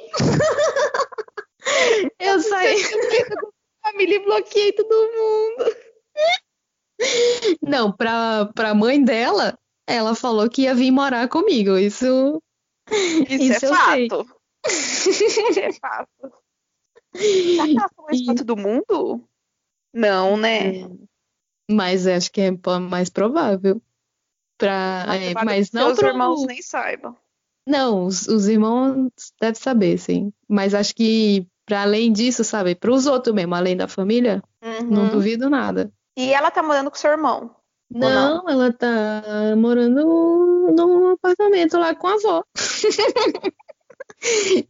[2.19, 3.41] eu saí do grupo da
[3.83, 5.75] família e bloqueei todo mundo.
[7.61, 11.77] Não, pra, pra mãe dela, ela falou que ia vir morar comigo.
[11.77, 12.41] Isso.
[12.89, 14.39] Isso, isso é fato.
[14.67, 16.33] Isso é fato.
[17.15, 19.27] Será que mais pra todo mundo?
[19.93, 20.89] Não, né?
[21.69, 23.81] Mas acho que é mais provável.
[24.57, 26.07] Pra, é, mas não os pro...
[26.07, 27.15] irmãos nem saibam.
[27.67, 30.33] Não, os, os irmãos devem saber, sim.
[30.47, 34.89] Mas acho que, para além disso, sabe, para os outros mesmo, além da família, uhum.
[34.89, 35.91] não duvido nada.
[36.17, 37.55] E ela tá morando com seu irmão?
[37.89, 40.01] Não, não, ela tá morando
[40.75, 42.43] num apartamento lá com a avó.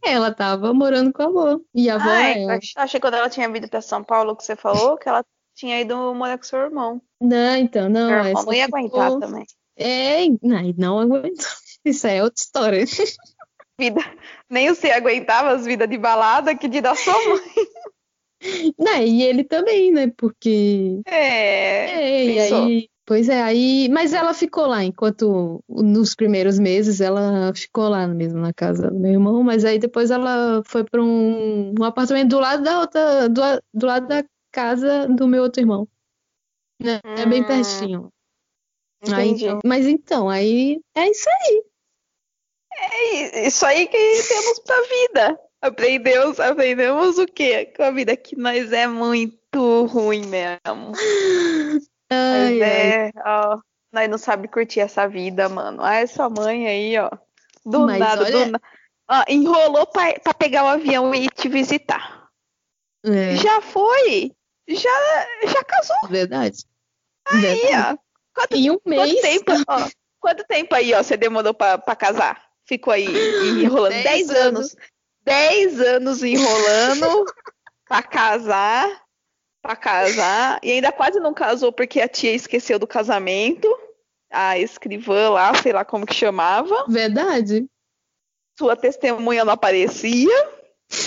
[0.04, 1.60] ela tava morando com a avó.
[1.74, 2.58] E a avó ah, é, ela.
[2.76, 5.80] Achei que quando ela tinha vindo pra São Paulo, que você falou, que ela tinha
[5.80, 7.00] ido morar com seu irmão.
[7.20, 8.10] Não, então, não.
[8.10, 9.20] Irmão não ia aguentar ficou...
[9.20, 9.46] também.
[9.76, 11.46] É, não, não aguentou.
[11.84, 12.84] Isso é outra história.
[13.78, 14.00] Vida.
[14.48, 18.74] Nem você aguentava as vidas de balada que de da sua mãe.
[18.78, 20.12] Não, e ele também, né?
[20.16, 21.00] Porque.
[21.06, 21.90] É.
[21.90, 27.52] É, e aí Pois é, aí, mas ela ficou lá enquanto nos primeiros meses ela
[27.54, 31.74] ficou lá mesmo na casa do meu irmão, mas aí depois ela foi para um,
[31.78, 33.42] um, apartamento do lado da outra, do,
[33.74, 35.86] do, lado da casa do meu outro irmão.
[36.80, 36.98] Né?
[37.04, 37.46] É bem hum.
[37.46, 38.12] pertinho.
[39.12, 41.62] Aí, mas então, aí é isso aí.
[42.78, 45.40] É isso aí que temos pra vida.
[45.62, 47.66] Aprendemos, aprendemos o quê?
[47.76, 50.92] Com a vida que nós é muito ruim mesmo.
[52.10, 53.58] Ai, é, ó,
[53.92, 55.82] nós não sabe curtir essa vida, mano.
[55.82, 57.10] Ah, essa mãe aí, ó.
[57.64, 58.32] Do Mas nada, olha...
[58.32, 58.62] do nada.
[59.10, 62.28] Ó, enrolou pra, pra pegar o avião e te visitar.
[63.04, 63.36] É.
[63.36, 64.32] Já foi.
[64.68, 65.96] já, já casou.
[66.08, 66.64] Verdade.
[67.26, 67.98] Aí, Verdade.
[67.98, 68.04] ó.
[68.34, 69.12] Quanto, Em um mês.
[69.12, 69.88] quanto tempo, ó,
[70.20, 72.42] quanto tempo aí, ó, você demorou pra, pra casar?
[72.66, 73.06] Ficou aí
[73.62, 74.76] enrolando Dez 10 anos.
[75.24, 77.24] 10 anos enrolando
[77.86, 79.02] pra casar.
[79.62, 80.60] Pra casar.
[80.62, 83.68] E ainda quase não casou porque a tia esqueceu do casamento.
[84.30, 86.84] A escrivã lá, sei lá como que chamava.
[86.88, 87.66] Verdade.
[88.58, 90.54] Sua testemunha não aparecia.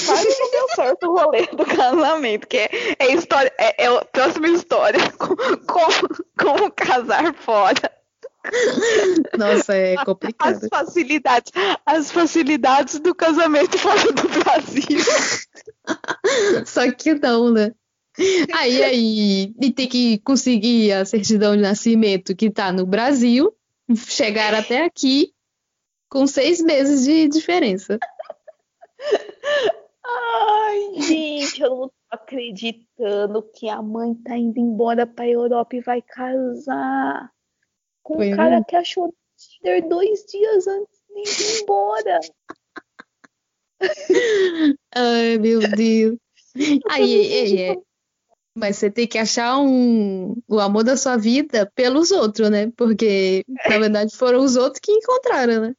[0.05, 4.03] Quase não deu certo o rolê do casamento, que é, é história, é, é a
[4.03, 4.99] próxima história.
[5.67, 7.96] Como, como casar fora.
[9.37, 10.67] Nossa, é As complicado.
[10.69, 11.51] facilidades,
[11.85, 14.99] as facilidades do casamento fora do Brasil.
[16.65, 17.73] Só que não, né?
[18.53, 23.53] Aí, aí, e tem que conseguir a certidão de nascimento que tá no Brasil,
[23.95, 25.33] chegar até aqui
[26.09, 27.99] com seis meses de diferença.
[30.03, 35.81] Ai, gente, eu não tô acreditando que a mãe tá indo embora pra Europa e
[35.81, 37.29] vai casar
[38.07, 38.63] com Pois um cara é.
[38.63, 42.19] que achou Tinder dois dias antes de ir embora.
[44.95, 46.17] Ai, meu Deus.
[46.89, 47.75] Aí, ei, é.
[48.55, 52.71] Mas você tem que achar um, o amor da sua vida pelos outros, né?
[52.77, 55.75] Porque, na verdade, foram os outros que encontraram, né?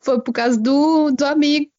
[0.00, 1.70] Foi por causa do, do amigo.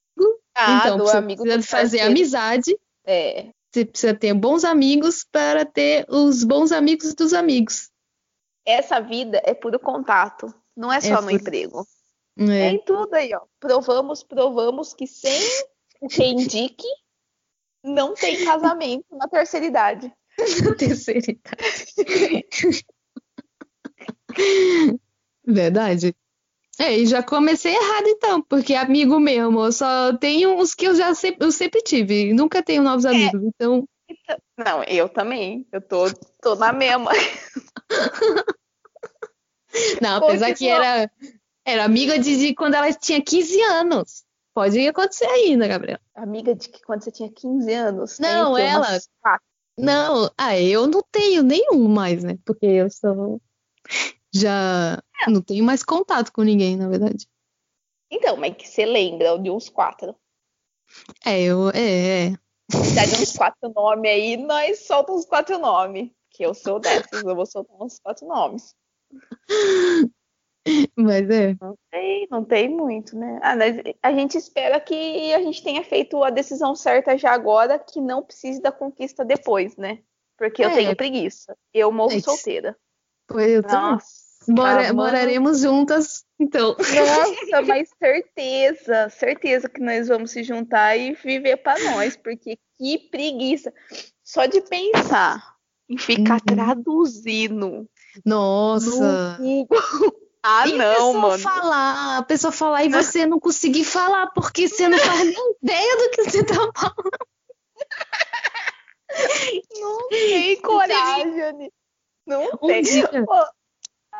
[0.55, 2.07] Ah, então, do você amigo precisa fazer parceiro.
[2.07, 2.79] amizade.
[3.05, 3.49] É.
[3.71, 7.90] Você precisa ter bons amigos para ter os bons amigos dos amigos.
[8.65, 11.85] Essa vida é puro contato, não é só É no emprego.
[12.39, 13.41] É É, em tudo aí, ó.
[13.59, 15.39] Provamos, provamos que sem
[16.01, 16.87] o que indique,
[17.83, 20.13] não tem casamento na terceira idade.
[20.77, 22.85] terceira idade.
[25.45, 26.15] Verdade.
[26.79, 30.95] É, e já comecei errado então, porque amigo mesmo, eu só tenho os que eu
[30.95, 33.87] já sempre, eu sempre tive, nunca tenho novos amigos, então
[34.57, 35.67] Não, eu também.
[35.71, 36.05] Eu tô,
[36.41, 37.11] tô na mesma.
[40.01, 40.55] Não, apesar Continua.
[40.55, 41.11] que era,
[41.65, 44.23] era amiga de, de quando ela tinha 15 anos.
[44.53, 46.01] Pode acontecer ainda, Gabriela.
[46.13, 48.19] Amiga de que quando você tinha 15 anos.
[48.19, 48.87] Não, ela.
[48.87, 49.09] Umas.
[49.77, 52.37] Não, ah, eu não tenho nenhum mais, né?
[52.45, 53.41] Porque eu sou.
[54.33, 57.27] Já não tenho mais contato com ninguém, na verdade.
[58.11, 60.15] Então, mas que você lembra de uns quatro.
[61.25, 61.69] É, eu.
[61.69, 62.33] É, é.
[62.95, 66.09] Dá de uns quatro nomes aí, nós soltamos uns quatro nomes.
[66.29, 68.73] Que eu sou dessas, eu vou soltar uns quatro nomes.
[70.95, 71.55] Mas é.
[71.59, 73.39] Não tem, não tem muito, né?
[73.41, 77.77] Ah, mas a gente espera que a gente tenha feito a decisão certa já agora,
[77.79, 79.99] que não precise da conquista depois, né?
[80.37, 80.73] Porque eu É.
[80.75, 81.55] tenho preguiça.
[81.73, 82.77] Eu morro É solteira.
[83.27, 83.77] Pois eu também.
[83.77, 84.93] Nossa, Mora- mano.
[84.95, 86.75] moraremos juntas, então.
[86.77, 92.97] Nossa, mas certeza, certeza que nós vamos se juntar e viver pra nós, porque que
[93.09, 93.73] preguiça.
[94.23, 95.55] Só de pensar
[95.89, 96.55] em ficar Uhum.
[96.55, 97.89] traduzindo
[98.25, 99.37] Nossa.
[99.39, 99.67] no.
[100.43, 101.37] Ah, E não, mano.
[101.37, 105.97] falar, a pessoa falar e você não conseguir falar, porque você não faz nem ideia
[105.97, 107.11] do que você tá falando.
[109.79, 111.71] Não tem coragem.
[112.25, 112.81] Não Um tem.
[112.81, 113.07] dia.
[113.23, 113.45] Pô,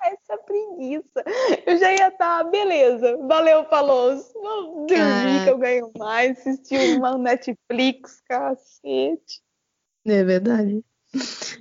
[0.04, 1.24] essa preguiça.
[1.66, 3.18] Eu já ia estar, beleza.
[3.28, 4.10] Valeu, falou.
[4.34, 5.44] Vamos dormir Caraca.
[5.46, 6.40] que eu ganho mais.
[6.40, 9.42] Assistir uma Netflix, cacete.
[10.06, 10.84] É verdade.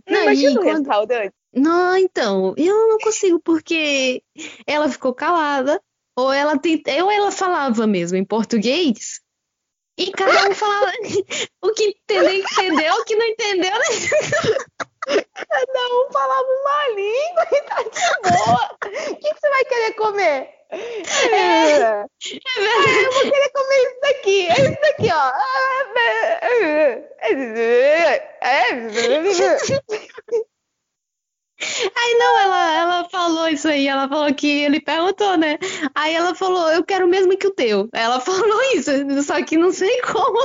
[0.09, 1.35] Não, Imagina e o quando- restaurante.
[1.53, 4.23] Não, então, eu não consigo, porque
[4.67, 5.83] ela ficou calada,
[6.17, 9.21] ou ela tenta, ou ela falava mesmo em português,
[9.99, 10.93] e cada um falava
[11.61, 13.85] o que entendeu, entendeu, o que não entendeu, né?
[15.35, 18.77] Cada um falava uma língua e tá de boa.
[19.11, 20.49] O que, que você vai querer comer?
[20.71, 21.83] É.
[21.83, 22.07] Ah,
[23.03, 24.47] eu vou querer comer isso daqui.
[24.47, 25.33] É isso daqui, ó.
[31.95, 35.59] Aí não, ela, ela falou isso aí, ela falou que ele perguntou, né?
[35.95, 37.87] Aí ela falou, eu quero o mesmo que o teu.
[38.21, 38.91] Ela falou isso,
[39.23, 40.39] só que não sei como.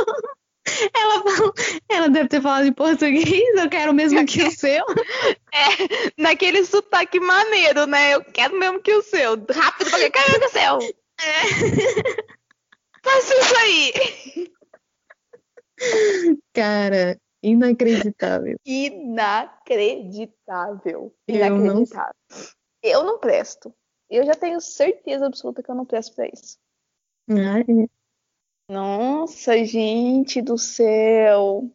[0.96, 1.54] Ela falou,
[1.90, 4.84] ela deve ter falado em português, eu quero o mesmo que o seu.
[5.54, 5.68] É,
[6.22, 8.16] naquele sotaque maneiro, né?
[8.16, 9.34] Eu quero mesmo que o seu.
[9.50, 10.80] Rápido, porque que o seu.
[13.04, 13.94] Faça isso aí.
[16.54, 18.56] Cara, inacreditável.
[18.66, 21.14] Inacreditável.
[21.28, 22.16] Eu não- Inacreditável.
[22.82, 23.72] Eu não presto.
[24.10, 26.58] Eu já tenho certeza absoluta que eu não presto pra isso.
[27.30, 27.88] Ai,
[28.70, 31.70] Nossa, gente do céu.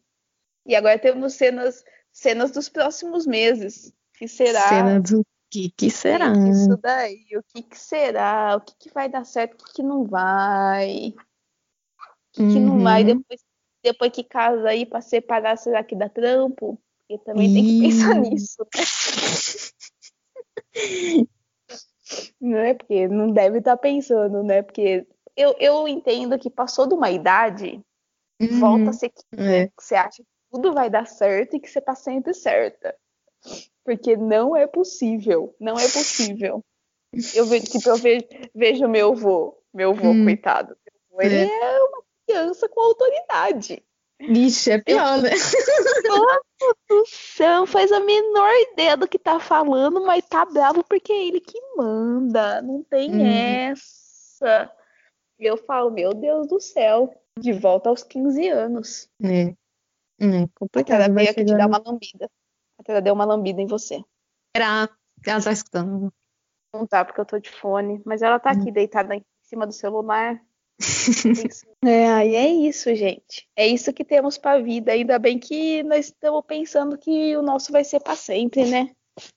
[0.65, 3.93] E agora temos cenas, cenas dos próximos meses.
[4.13, 4.67] Que será?
[4.69, 6.31] Cena do que que será?
[6.49, 8.55] Isso daí, o que que será?
[8.55, 9.53] O que que vai dar certo?
[9.53, 11.09] O que que não vai?
[11.09, 13.01] O que que não vai?
[13.01, 13.17] Uhum.
[13.17, 13.41] Depois,
[13.83, 16.81] depois que casa aí pra separar, será que dá trampo?
[16.99, 18.81] Porque também tem que pensar nisso, né?
[22.39, 24.61] Não é porque não deve estar tá pensando, né?
[24.61, 27.81] Porque eu, eu entendo que passou de uma idade,
[28.41, 28.59] uhum.
[28.59, 29.69] volta a ser que é.
[29.77, 32.95] você acha que tudo vai dar certo e que você tá sempre certa.
[33.83, 36.63] Porque não é possível, não é possível.
[37.33, 40.23] Eu vejo, tipo, eu vejo, vejo meu avô, meu avô, hum.
[40.23, 40.77] coitado.
[41.19, 41.45] Ele é.
[41.45, 43.83] é uma criança com autoridade.
[44.19, 45.31] Vixe, é pior, né?
[46.07, 46.41] Nossa
[46.87, 51.27] do céu, faz a menor ideia do que tá falando, mas tá bravo porque é
[51.27, 52.61] ele que manda.
[52.61, 53.25] Não tem hum.
[53.25, 54.71] essa.
[55.41, 59.09] Eu falo, meu Deus do céu, de volta aos 15 anos.
[59.23, 59.55] É.
[60.23, 61.01] É complicado.
[61.01, 62.29] Ela veio aqui te dar uma lambida.
[62.79, 64.03] Até ela deu uma lambida em você.
[64.55, 64.87] Era.
[65.25, 66.13] Ela tá escutando.
[66.71, 68.01] Não tá, porque eu tô de fone.
[68.05, 68.73] Mas ela tá aqui hum.
[68.73, 70.39] deitada em cima do celular.
[71.85, 73.49] é, aí é isso, gente.
[73.55, 74.91] É isso que temos pra vida.
[74.91, 78.91] Ainda bem que nós estamos pensando que o nosso vai ser pra sempre, né?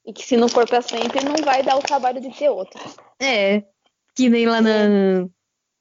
[0.04, 2.78] E que se não for pra sempre, não vai dar o trabalho de ter outro.
[3.20, 3.64] É.
[4.14, 5.28] Que nem lá na.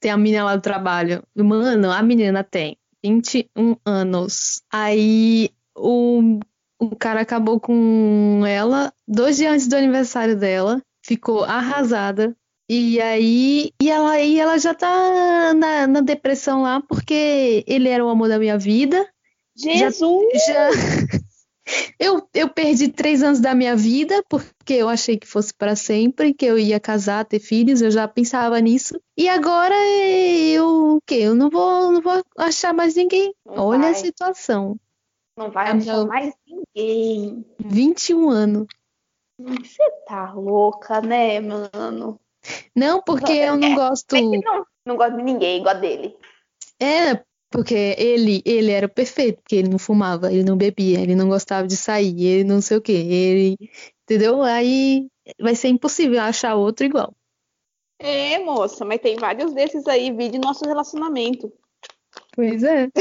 [0.04, 1.22] Tem a menina lá do trabalho.
[1.34, 4.60] Mano, a menina tem 21 anos.
[4.70, 6.40] Aí o,
[6.78, 10.82] o cara acabou com ela dois dias antes do aniversário dela.
[11.02, 12.36] Ficou arrasada.
[12.68, 18.04] E aí, e ela, e ela já tá na, na depressão lá porque ele era
[18.04, 19.08] o amor da minha vida.
[19.56, 20.22] Jesus!
[20.46, 21.13] Já, já,
[21.98, 26.34] eu, eu perdi três anos da minha vida porque eu achei que fosse para sempre,
[26.34, 29.00] que eu ia casar, ter filhos, eu já pensava nisso.
[29.16, 31.16] E agora eu o quê?
[31.16, 33.34] Eu não vou, não vou achar mais ninguém.
[33.44, 33.90] Não Olha vai.
[33.90, 34.76] a situação.
[35.36, 36.06] Não vai a achar minha...
[36.06, 37.44] mais ninguém.
[37.58, 38.66] 21 anos.
[39.38, 42.20] Você tá louca, né, mano?
[42.74, 44.14] Não, porque eu não é, gosto.
[44.14, 46.16] Não, não gosto de ninguém igual dele.
[46.80, 51.28] É, porque ele, ele era perfeito, porque ele não fumava, ele não bebia, ele não
[51.28, 53.70] gostava de sair, ele não sei o quê, ele,
[54.02, 54.42] entendeu?
[54.42, 55.06] Aí
[55.40, 57.14] vai ser impossível achar outro igual.
[58.00, 61.52] É, moça, mas tem vários desses aí, vídeo nosso relacionamento.
[62.34, 62.88] Pois é.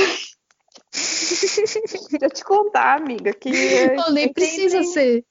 [0.93, 1.79] Deixa
[2.21, 3.49] eu te contar, amiga, que.
[3.97, 5.25] Não, nem precisa ser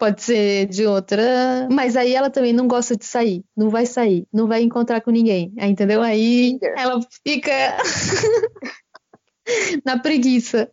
[0.00, 4.26] pode ser de outra, mas aí ela também não gosta de sair, não vai sair,
[4.32, 6.00] não vai encontrar com ninguém, entendeu?
[6.00, 7.50] Aí ela fica
[9.84, 10.72] na preguiça.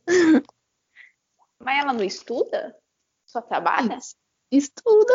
[1.60, 2.74] Mas ela não estuda?
[3.26, 3.98] Só trabalha?
[4.50, 5.14] Estuda.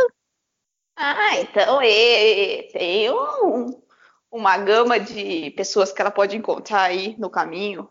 [0.95, 3.83] Ah, então é, tem um,
[4.31, 7.89] uma gama de pessoas que ela pode encontrar aí no caminho.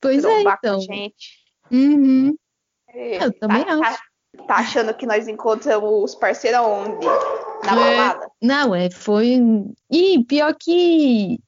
[0.00, 0.80] Pois é, então.
[0.80, 1.38] gente.
[1.70, 2.36] Uhum.
[2.88, 3.96] É, Eu também tá, acho.
[3.96, 4.09] Tá
[4.48, 7.06] achando que nós encontramos os parceiros onde?
[7.64, 8.30] Na é, balada?
[8.42, 9.38] Não, é, foi.
[9.90, 11.38] E pior que.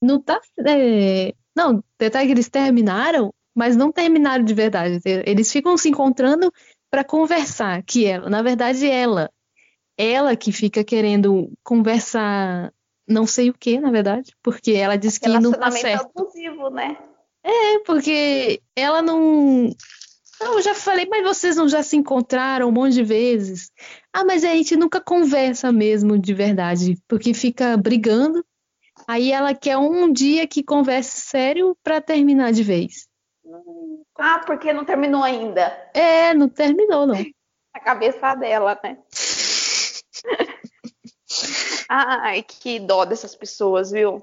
[0.00, 0.40] Não tá.
[0.66, 1.34] É...
[1.56, 5.00] Não, detalhe que eles terminaram, mas não terminaram de verdade.
[5.04, 6.52] Eles ficam se encontrando
[6.90, 7.82] para conversar.
[7.82, 9.30] Que ela, na verdade, ela.
[9.96, 12.72] Ela que fica querendo conversar
[13.08, 16.10] não sei o que, na verdade, porque ela diz que não tá certo.
[16.14, 16.98] abusivo, né?
[17.42, 19.70] É, porque ela não
[20.40, 23.70] não, eu já falei, mas vocês não já se encontraram um monte de vezes?
[24.12, 28.44] Ah, mas a gente nunca conversa mesmo de verdade, porque fica brigando.
[29.06, 33.08] Aí ela quer um dia que converse sério para terminar de vez.
[34.18, 35.72] Ah, porque não terminou ainda.
[35.94, 37.14] É, não terminou, não.
[37.72, 38.98] A cabeça dela, né?
[41.88, 44.22] Ai, que dó dessas pessoas, viu?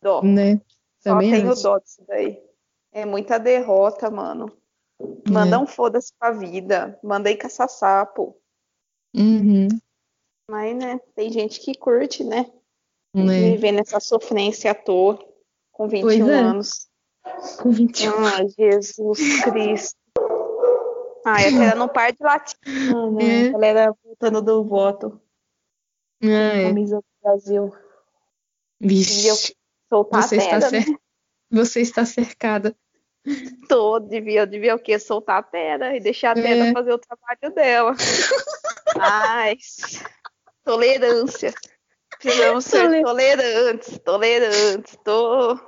[0.00, 0.22] Dó.
[0.22, 0.60] Né?
[1.02, 1.62] Também Só tenho acho.
[1.62, 2.42] dó disso daí.
[2.92, 4.50] É muita derrota, mano.
[5.28, 5.58] Manda é.
[5.58, 6.98] um foda-se pra vida.
[7.02, 8.36] Manda aí caçar sapo.
[9.14, 9.68] Uhum.
[10.50, 12.50] Mas, né, tem gente que curte, né?
[13.14, 13.20] É.
[13.52, 15.18] Viver nessa sofrência à toa,
[15.72, 16.34] com 21 é.
[16.34, 16.88] anos.
[17.62, 19.98] Com 21 Ah, Jesus Cristo.
[21.24, 22.58] Ah, a galera não para de latir,
[23.14, 23.46] né?
[23.46, 23.48] É.
[23.48, 25.18] A galera voltando do voto.
[26.22, 26.64] É.
[26.64, 27.72] Camisa do Brasil.
[28.80, 29.56] Vixe.
[29.88, 30.86] Soltar Você, está cer...
[30.86, 30.96] né?
[31.50, 32.76] Você está cercada.
[33.68, 34.98] Tô, devia, devia o quê?
[34.98, 36.72] Soltar a Tera e deixar a Tera é.
[36.72, 37.94] fazer o trabalho dela.
[38.96, 40.02] Mas,
[40.64, 41.52] tolerância.
[42.20, 44.96] Precisamos ser tolerantes, tolerantes.
[45.04, 45.58] Tô,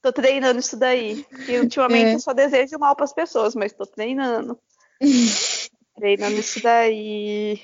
[0.00, 1.24] tô treinando isso daí.
[1.48, 2.14] E ultimamente é.
[2.14, 4.58] eu só desejo mal para as pessoas, mas tô treinando.
[5.94, 7.60] treinando isso daí.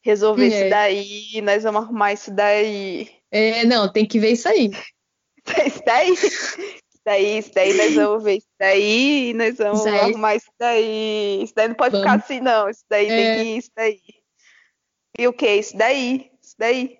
[0.00, 0.48] Resolver é.
[0.48, 1.40] isso daí.
[1.42, 3.10] Nós vamos arrumar isso daí.
[3.30, 4.70] É, não, tem que ver isso aí.
[5.66, 6.14] isso daí
[7.04, 11.42] daí, isso daí nós vamos ver isso daí, e nós vamos isso arrumar isso daí.
[11.42, 12.06] Isso daí não pode vamos.
[12.06, 12.68] ficar assim, não.
[12.68, 13.08] Isso daí é.
[13.08, 14.00] tem que ir, isso daí.
[15.18, 15.54] E o que?
[15.56, 16.98] Isso daí, isso daí.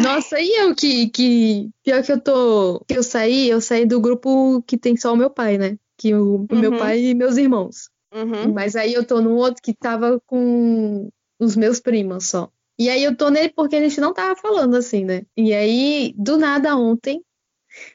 [0.00, 1.70] Nossa, e eu que, que.
[1.82, 2.84] Pior que eu tô.
[2.86, 5.76] Que eu saí, eu saí do grupo que tem só o meu pai, né?
[5.96, 6.58] Que o, uhum.
[6.58, 7.90] meu pai e meus irmãos.
[8.14, 8.52] Uhum.
[8.52, 11.10] Mas aí eu tô no outro que tava com
[11.40, 12.50] os meus primos só.
[12.78, 15.22] E aí eu tô nele porque a gente não tava falando assim, né?
[15.36, 17.20] E aí, do nada ontem,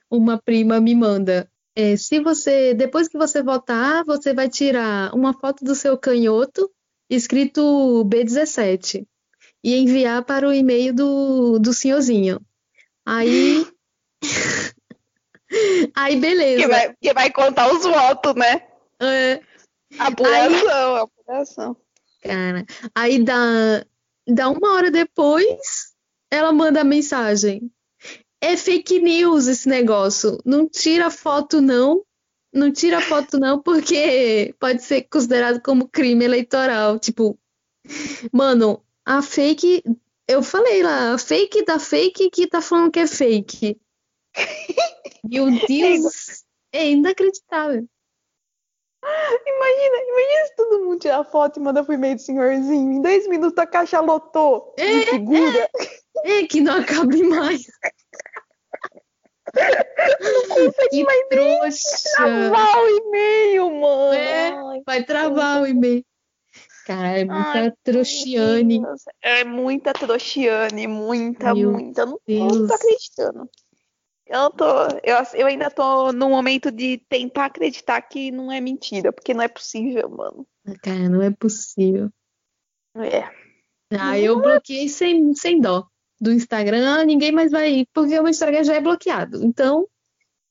[0.09, 1.49] uma prima me manda.
[1.75, 6.69] é, se você, depois que você votar, você vai tirar uma foto do seu canhoto
[7.09, 9.05] escrito B17
[9.63, 12.39] e enviar para o e-mail do, do senhorzinho.
[13.05, 13.65] Aí.
[15.95, 16.61] Aí, beleza.
[16.61, 18.67] Que vai, que vai contar os votos, né?
[18.99, 19.41] É,
[19.99, 21.77] Apuração, apuração.
[22.21, 22.65] cara,
[22.95, 23.85] aí dá,
[24.27, 25.93] dá uma hora depois,
[26.31, 27.71] ela manda a mensagem.
[28.43, 30.37] É fake news esse negócio.
[30.43, 32.03] Não tira foto, não.
[32.53, 36.99] Não tira foto, não, porque pode ser considerado como crime eleitoral.
[36.99, 37.39] Tipo,
[38.33, 39.81] mano, a fake.
[40.27, 43.79] Eu falei lá, a fake da fake que tá falando que é fake.
[45.23, 47.87] Meu Deus, é inacreditável.
[49.05, 52.91] Imagina, imagina se todo mundo tirar foto e manda pro e-mail do senhorzinho.
[52.91, 54.75] Em 10 minutos a caixa lotou.
[54.77, 55.69] É, de figura.
[56.25, 57.65] É que não acabe mais.
[60.89, 62.09] Que mais trouxa.
[62.15, 64.13] Travar o e-mail, mano.
[64.13, 66.03] É, Ai, Vai travar o e-mail.
[66.85, 68.81] Cara, é muita Ai, trouxiane.
[68.81, 69.03] Deus.
[69.21, 72.01] É muita trouxiane, muita, Meu muita.
[72.01, 73.49] Eu não, não tô acreditando.
[74.25, 74.65] Eu não tô.
[75.03, 79.43] Eu, eu ainda tô no momento de tentar acreditar que não é mentira, porque não
[79.43, 80.47] é possível, mano.
[80.81, 82.09] Cara, não é possível.
[82.95, 83.29] É.
[83.97, 85.87] Ah, eu bloqueei sem, sem dó.
[86.19, 89.43] Do Instagram, ninguém mais vai ir, porque o meu Instagram já é bloqueado.
[89.43, 89.87] Então,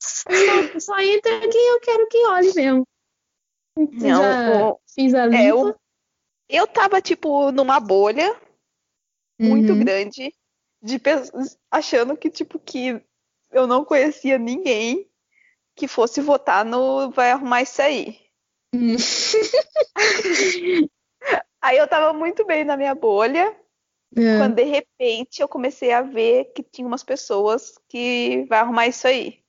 [0.00, 2.86] só, só entra quem eu quero que olhe mesmo.
[3.98, 5.74] Já Não, o- fiz a é, o-
[6.48, 8.36] eu tava, tipo, numa bolha
[9.40, 9.78] muito Uhum.
[9.78, 10.34] grande,
[10.82, 11.00] de
[11.70, 13.02] achando que, tipo, que
[13.50, 15.08] eu não conhecia ninguém
[15.74, 18.18] que fosse votar no Vai Arrumar Isso Aí.
[18.74, 18.96] Hum.
[21.62, 23.56] Aí eu tava muito bem na minha bolha,
[24.16, 24.38] É.
[24.38, 29.06] quando de repente eu comecei a ver que tinha umas pessoas que vai arrumar isso
[29.06, 29.40] aí.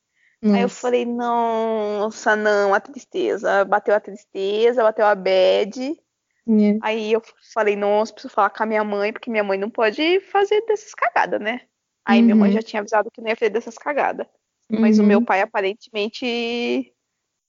[0.45, 0.81] Aí eu Nossa.
[0.81, 3.63] falei, nossa, não, a tristeza.
[3.63, 5.81] Bateu a tristeza, bateu a bad.
[5.91, 6.77] É.
[6.81, 7.21] Aí eu
[7.53, 10.93] falei, nossa, preciso falar com a minha mãe, porque minha mãe não pode fazer dessas
[10.93, 11.61] cagadas, né?
[12.05, 12.55] Aí minha mãe Uhum.
[12.55, 14.27] já tinha avisado que não ia fazer dessas cagadas.
[14.69, 15.07] Mas o Uhum.
[15.07, 16.93] meu pai aparentemente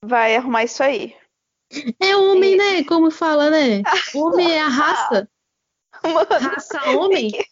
[0.04, 1.16] vai arrumar isso aí.
[2.00, 2.84] É homem, né?
[2.84, 3.82] Como fala, né?
[4.14, 5.28] Homem é a raça.
[6.40, 7.30] Raça homem?
[7.30, 7.48] tem que,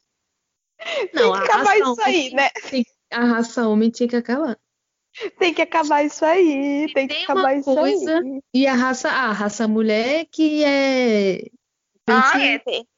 [1.15, 2.51] Não, tem que acabar isso aí, homem, né?
[3.13, 4.59] a raça homem tinha que acabar.
[5.39, 8.41] Tem que acabar isso aí, tem que tem acabar uma isso coisa- aí.
[8.55, 11.43] E a raça, a raça mulher que é.
[12.09, 12.89] Ah, tem é, tem,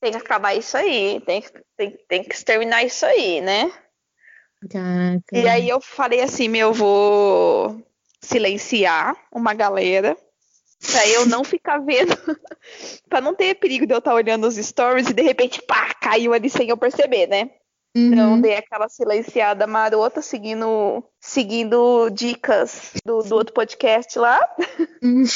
[0.00, 3.72] tem que acabar isso aí, tem, que- tem, tem que exterminar isso aí, né?
[4.70, 5.22] Caraca.
[5.36, 7.82] E aí eu falei assim, meu, eu vou
[8.20, 10.16] silenciar uma galera
[10.90, 12.16] pra eu não ficar vendo,
[13.08, 16.32] pra não ter perigo de eu estar olhando os stories e de repente, pá, caiu
[16.32, 17.50] ali sem eu perceber, né?
[17.94, 18.40] Então Uhum.
[18.40, 24.40] dei aquela silenciada marota, seguindo, seguindo dicas do, do outro podcast lá.
[25.02, 25.24] Uhum.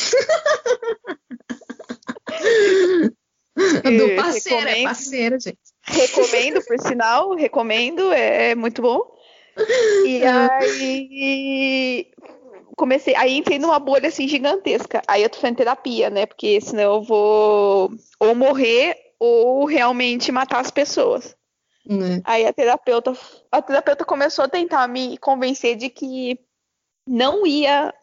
[3.57, 4.85] Do Eh, parceiro, é recomendo.
[4.85, 5.59] parceiro, gente.
[5.83, 9.01] Recomendo, por sinal, recomendo, é, é muito bom.
[10.05, 12.11] E aí
[12.77, 15.03] comecei, aí entrei numa bolha assim gigantesca.
[15.09, 16.27] Aí eu tô fazendo terapia, né?
[16.27, 21.35] Porque senão eu vou ou morrer ou realmente matar as pessoas.
[21.85, 22.21] Né?
[22.25, 23.17] Aí a terapeuta,
[23.51, 26.39] a terapeuta começou a tentar me convencer de que
[27.09, 27.95] não ia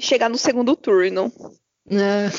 [0.00, 1.30] chegar no segundo turno,
[1.90, 2.30] Ah,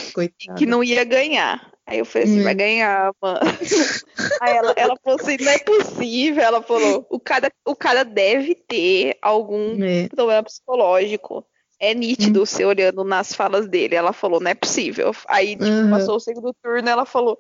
[0.57, 1.71] que não ia ganhar.
[1.85, 2.43] Aí eu falei assim, Hum.
[2.43, 3.39] vai ganhar, mano.
[4.41, 6.43] Aí ela, ela falou assim, não é possível.
[6.43, 10.07] Ela falou, o cara, o cara deve ter algum É.
[10.07, 11.45] problema psicológico.
[11.79, 13.95] É nítido você olhando nas falas dele.
[13.95, 15.11] Ela falou, não é possível.
[15.27, 15.89] Aí, tipo, Uhum.
[15.89, 17.37] passou o segundo turno, ela falou,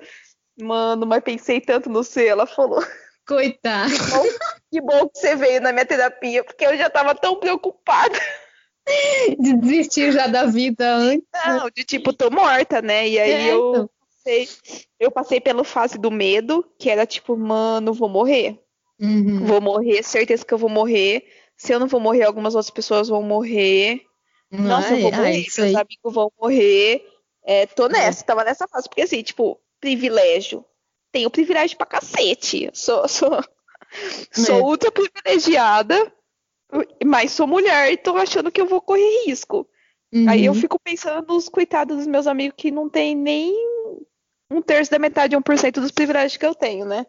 [0.59, 2.25] mano, mas pensei tanto no C.
[2.27, 2.83] Ela falou,
[3.27, 3.91] Coitado.
[4.71, 8.19] que bom que você veio na minha terapia, porque eu já tava tão preocupada.
[9.39, 11.27] De desistir já da vida antes.
[11.45, 13.07] Não, de tipo, tô morta, né?
[13.07, 13.89] E aí É, eu então.
[13.99, 14.49] passei,
[14.99, 18.59] eu passei pela fase do medo, que era tipo, mano, vou morrer.
[18.99, 19.43] Uhum.
[19.45, 21.25] Vou morrer, certeza que eu vou morrer.
[21.57, 24.01] Se eu não vou morrer, algumas outras pessoas vão morrer.
[24.51, 25.75] Nossa, eu vou Ai, morrer, ai, meus aí.
[25.75, 27.07] amigos vão morrer.
[27.43, 28.87] É, tô nessa, tava nessa fase.
[28.89, 30.63] Porque assim, tipo, privilégio.
[31.11, 32.69] Tenho privilégio pra cacete.
[32.73, 33.43] Sou, sou,
[34.31, 34.61] sou É.
[34.61, 36.11] ultra privilegiada,
[37.05, 39.67] mas sou mulher e tô achando que eu vou correr risco.
[40.29, 40.59] Aí eu Uhum.
[40.61, 43.53] fico pensando nos coitados dos meus amigos que não tem nem
[44.49, 47.05] um terço da metade, um por cento dos privilégios que eu tenho, né?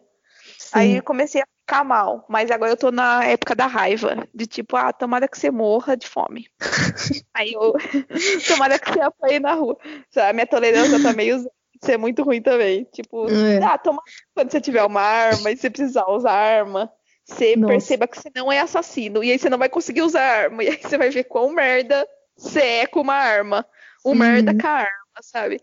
[0.57, 0.69] Sim.
[0.73, 2.25] Aí eu comecei a ficar mal.
[2.29, 4.25] Mas agora eu tô na época da raiva.
[4.33, 6.47] De tipo, ah, tomara que você morra de fome.
[7.33, 7.73] Aí eu.
[8.47, 9.77] tomara que você apanhe na rua.
[10.15, 11.37] A minha tolerância tá meio.
[11.79, 12.85] Isso é muito ruim também.
[12.85, 13.63] Tipo, é.
[13.63, 14.01] ah, toma
[14.33, 16.91] quando você tiver uma arma e você precisar usar arma.
[17.25, 17.73] Você Nossa.
[17.73, 19.21] perceba que você não é assassino.
[19.21, 20.63] E aí você não vai conseguir usar arma.
[20.63, 23.65] E aí você vai ver quão merda você é com uma arma.
[24.03, 24.15] O uhum.
[24.15, 25.61] merda com a arma, sabe?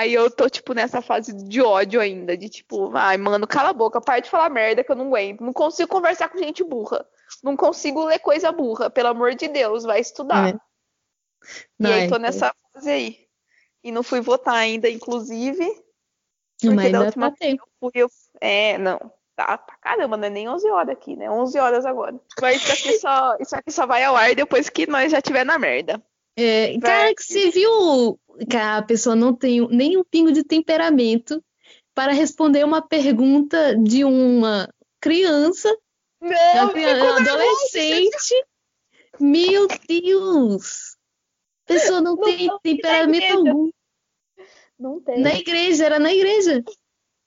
[0.00, 3.74] Aí eu tô, tipo, nessa fase de ódio ainda, de tipo, ai, mano, cala a
[3.74, 5.42] boca, para de falar merda que eu não aguento.
[5.42, 7.06] Não consigo conversar com gente burra.
[7.42, 10.54] Não consigo ler coisa burra, pelo amor de Deus, vai estudar.
[10.54, 10.58] É.
[11.78, 13.28] Não, e aí tô nessa fase aí.
[13.84, 15.66] E não fui votar ainda, inclusive.
[16.58, 18.08] Porque Mas da última tá vez eu fui, eu...
[18.40, 18.98] É, não.
[19.36, 21.30] Tá pra caramba, não é nem 11 horas aqui, né?
[21.30, 22.18] 11 horas agora.
[22.40, 25.44] Mas isso aqui só, isso aqui só vai ao ar depois que nós já tiver
[25.44, 26.02] na merda.
[26.36, 28.18] É, cara, que você viu
[28.48, 31.42] que a pessoa não tem nem um pingo de temperamento
[31.94, 35.68] para responder uma pergunta de uma criança,
[36.20, 36.30] não,
[36.64, 38.46] uma criança adolescente.
[39.18, 40.96] Meu Deus!
[41.64, 43.70] A pessoa não, não tem não, temperamento algum.
[44.78, 45.20] Não tem.
[45.20, 46.64] Na igreja, era na igreja.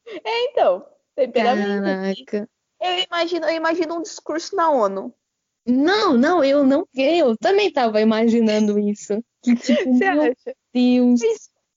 [0.07, 0.85] É, então.
[1.15, 1.83] Temperamento.
[2.25, 2.49] Caraca.
[2.81, 5.13] Eu imagino, eu imagino um discurso na ONU.
[5.65, 6.85] Não, não, eu não.
[6.93, 9.23] Eu também estava imaginando isso.
[9.41, 10.55] Que, tipo, Você meu acha?
[10.73, 11.19] Deus.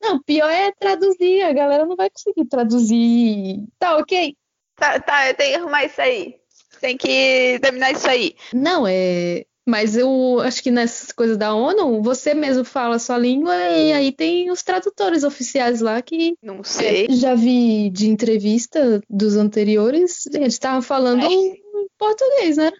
[0.01, 1.43] Não, pior é traduzir.
[1.43, 3.65] A galera não vai conseguir traduzir.
[3.79, 4.37] Tá, ok.
[4.77, 6.37] Tá, tá, tem que arrumar isso aí.
[6.81, 8.35] Tem que terminar isso aí.
[8.53, 9.45] Não, é.
[9.69, 13.93] Mas eu acho que nessas coisas da ONU, você mesmo fala a sua língua e
[13.93, 16.37] aí tem os tradutores oficiais lá que.
[16.41, 17.09] Não sei.
[17.11, 21.57] Já vi de entrevista dos anteriores, eles estavam falando é.
[21.99, 22.71] português, né?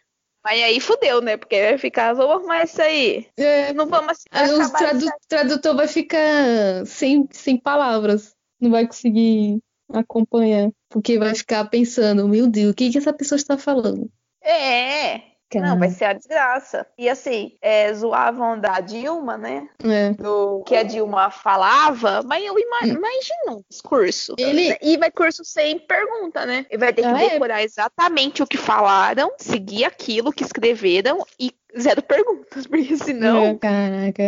[0.47, 1.37] Mas aí fudeu, né?
[1.37, 3.27] Porque vai ficar, vamos arrumar isso aí.
[3.37, 4.53] É, não vamos assim.
[4.63, 8.33] O tradu tradutor vai ficar sem, sem palavras.
[8.61, 9.59] Não vai conseguir
[9.93, 10.71] acompanhar.
[10.89, 14.09] Porque vai ficar pensando, meu Deus, o que, que essa pessoa está falando?
[14.41, 15.21] É.
[15.55, 16.87] Não, vai ser a desgraça.
[16.99, 19.69] E assim, é, zoavam da Dilma, né?
[19.85, 20.11] É.
[20.13, 22.59] Do que a Dilma falava, mas eu hum.
[22.83, 24.35] imagino um discurso.
[24.39, 24.77] Ele...
[24.83, 26.67] E vai curso sem pergunta, né?
[26.71, 27.31] E vai ter que ah, é?
[27.31, 27.65] decorar é.
[27.65, 33.57] exatamente o que falaram, seguir aquilo que escreveram e zero perguntas, porque senão.
[33.59, 34.23] Caraca.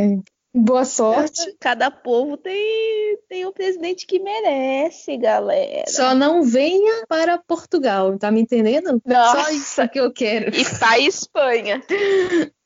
[0.60, 1.54] Boa sorte.
[1.60, 5.84] Cada povo tem, tem um presidente que merece, galera.
[5.86, 9.00] Só não venha para Portugal, tá me entendendo?
[9.06, 9.44] Nossa.
[9.44, 10.50] Só isso que eu quero.
[10.54, 11.80] E para Espanha.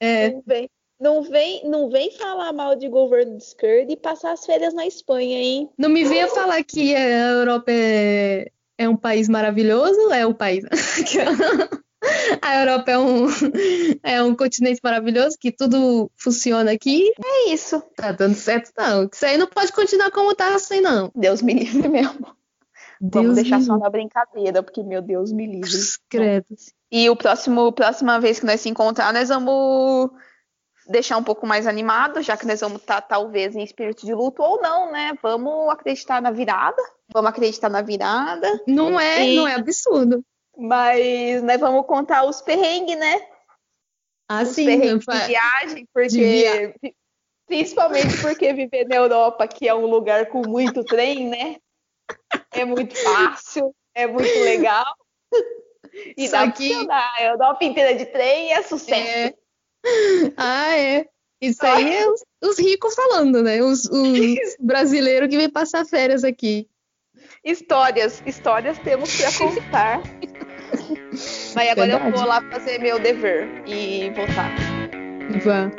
[0.01, 0.31] É.
[0.31, 4.47] Não vem, não vem, não vem falar mal de governo de esquerda e passar as
[4.47, 5.71] férias na Espanha, hein?
[5.77, 10.65] Não me venha falar que a Europa é, é um país maravilhoso, é o país.
[12.41, 13.27] A Europa é um,
[14.03, 17.13] é um continente maravilhoso, que tudo funciona aqui.
[17.25, 17.81] É isso.
[17.97, 19.09] Tá dando certo, não.
[19.13, 21.11] Isso aí não pode continuar como tá assim, não.
[21.15, 22.27] Deus me livre mesmo.
[23.01, 25.71] Deus Vamos deixar só na brincadeira, porque, meu Deus, me livre.
[26.09, 26.47] Credo.
[26.91, 30.11] E o próximo, próxima vez que nós se encontrar, nós vamos
[30.87, 34.15] deixar um pouco mais animado, já que nós vamos estar tá, talvez em espírito de
[34.15, 35.15] luto ou não, né?
[35.23, 36.81] Vamos acreditar na virada.
[37.13, 38.61] Vamos acreditar na virada.
[38.67, 39.37] Não é, e...
[39.37, 40.25] não é absurdo.
[40.57, 43.27] Mas nós vamos contar os perrengues, né?
[44.29, 44.67] Ah, os sim.
[44.67, 46.09] Perrengues de viagem, porque.
[46.09, 46.75] De via...
[47.47, 51.57] Principalmente porque viver na Europa, que é um lugar com muito trem, né?
[52.51, 54.87] É muito fácil, é muito legal.
[56.17, 56.73] E Só dá que...
[56.91, 58.95] a Europa inteira de trem é sucesso.
[59.05, 59.35] É.
[60.37, 61.07] Ah, é.
[61.41, 63.61] Isso aí é os, os ricos falando, né?
[63.63, 66.69] Os, os brasileiros que vêm passar férias aqui.
[67.45, 70.01] Histórias, histórias temos para contar.
[71.55, 72.11] Mas agora Verdade.
[72.11, 74.51] eu vou lá fazer meu dever e voltar.
[75.45, 75.71] Vá.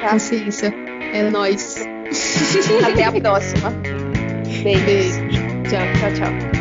[0.00, 0.10] Tá?
[0.10, 0.74] Consciência.
[1.12, 1.76] É nóis.
[2.86, 3.70] Até a próxima.
[4.62, 4.84] Beijo.
[4.84, 5.20] Beijo.
[5.68, 6.55] Tchau, tchau, tchau.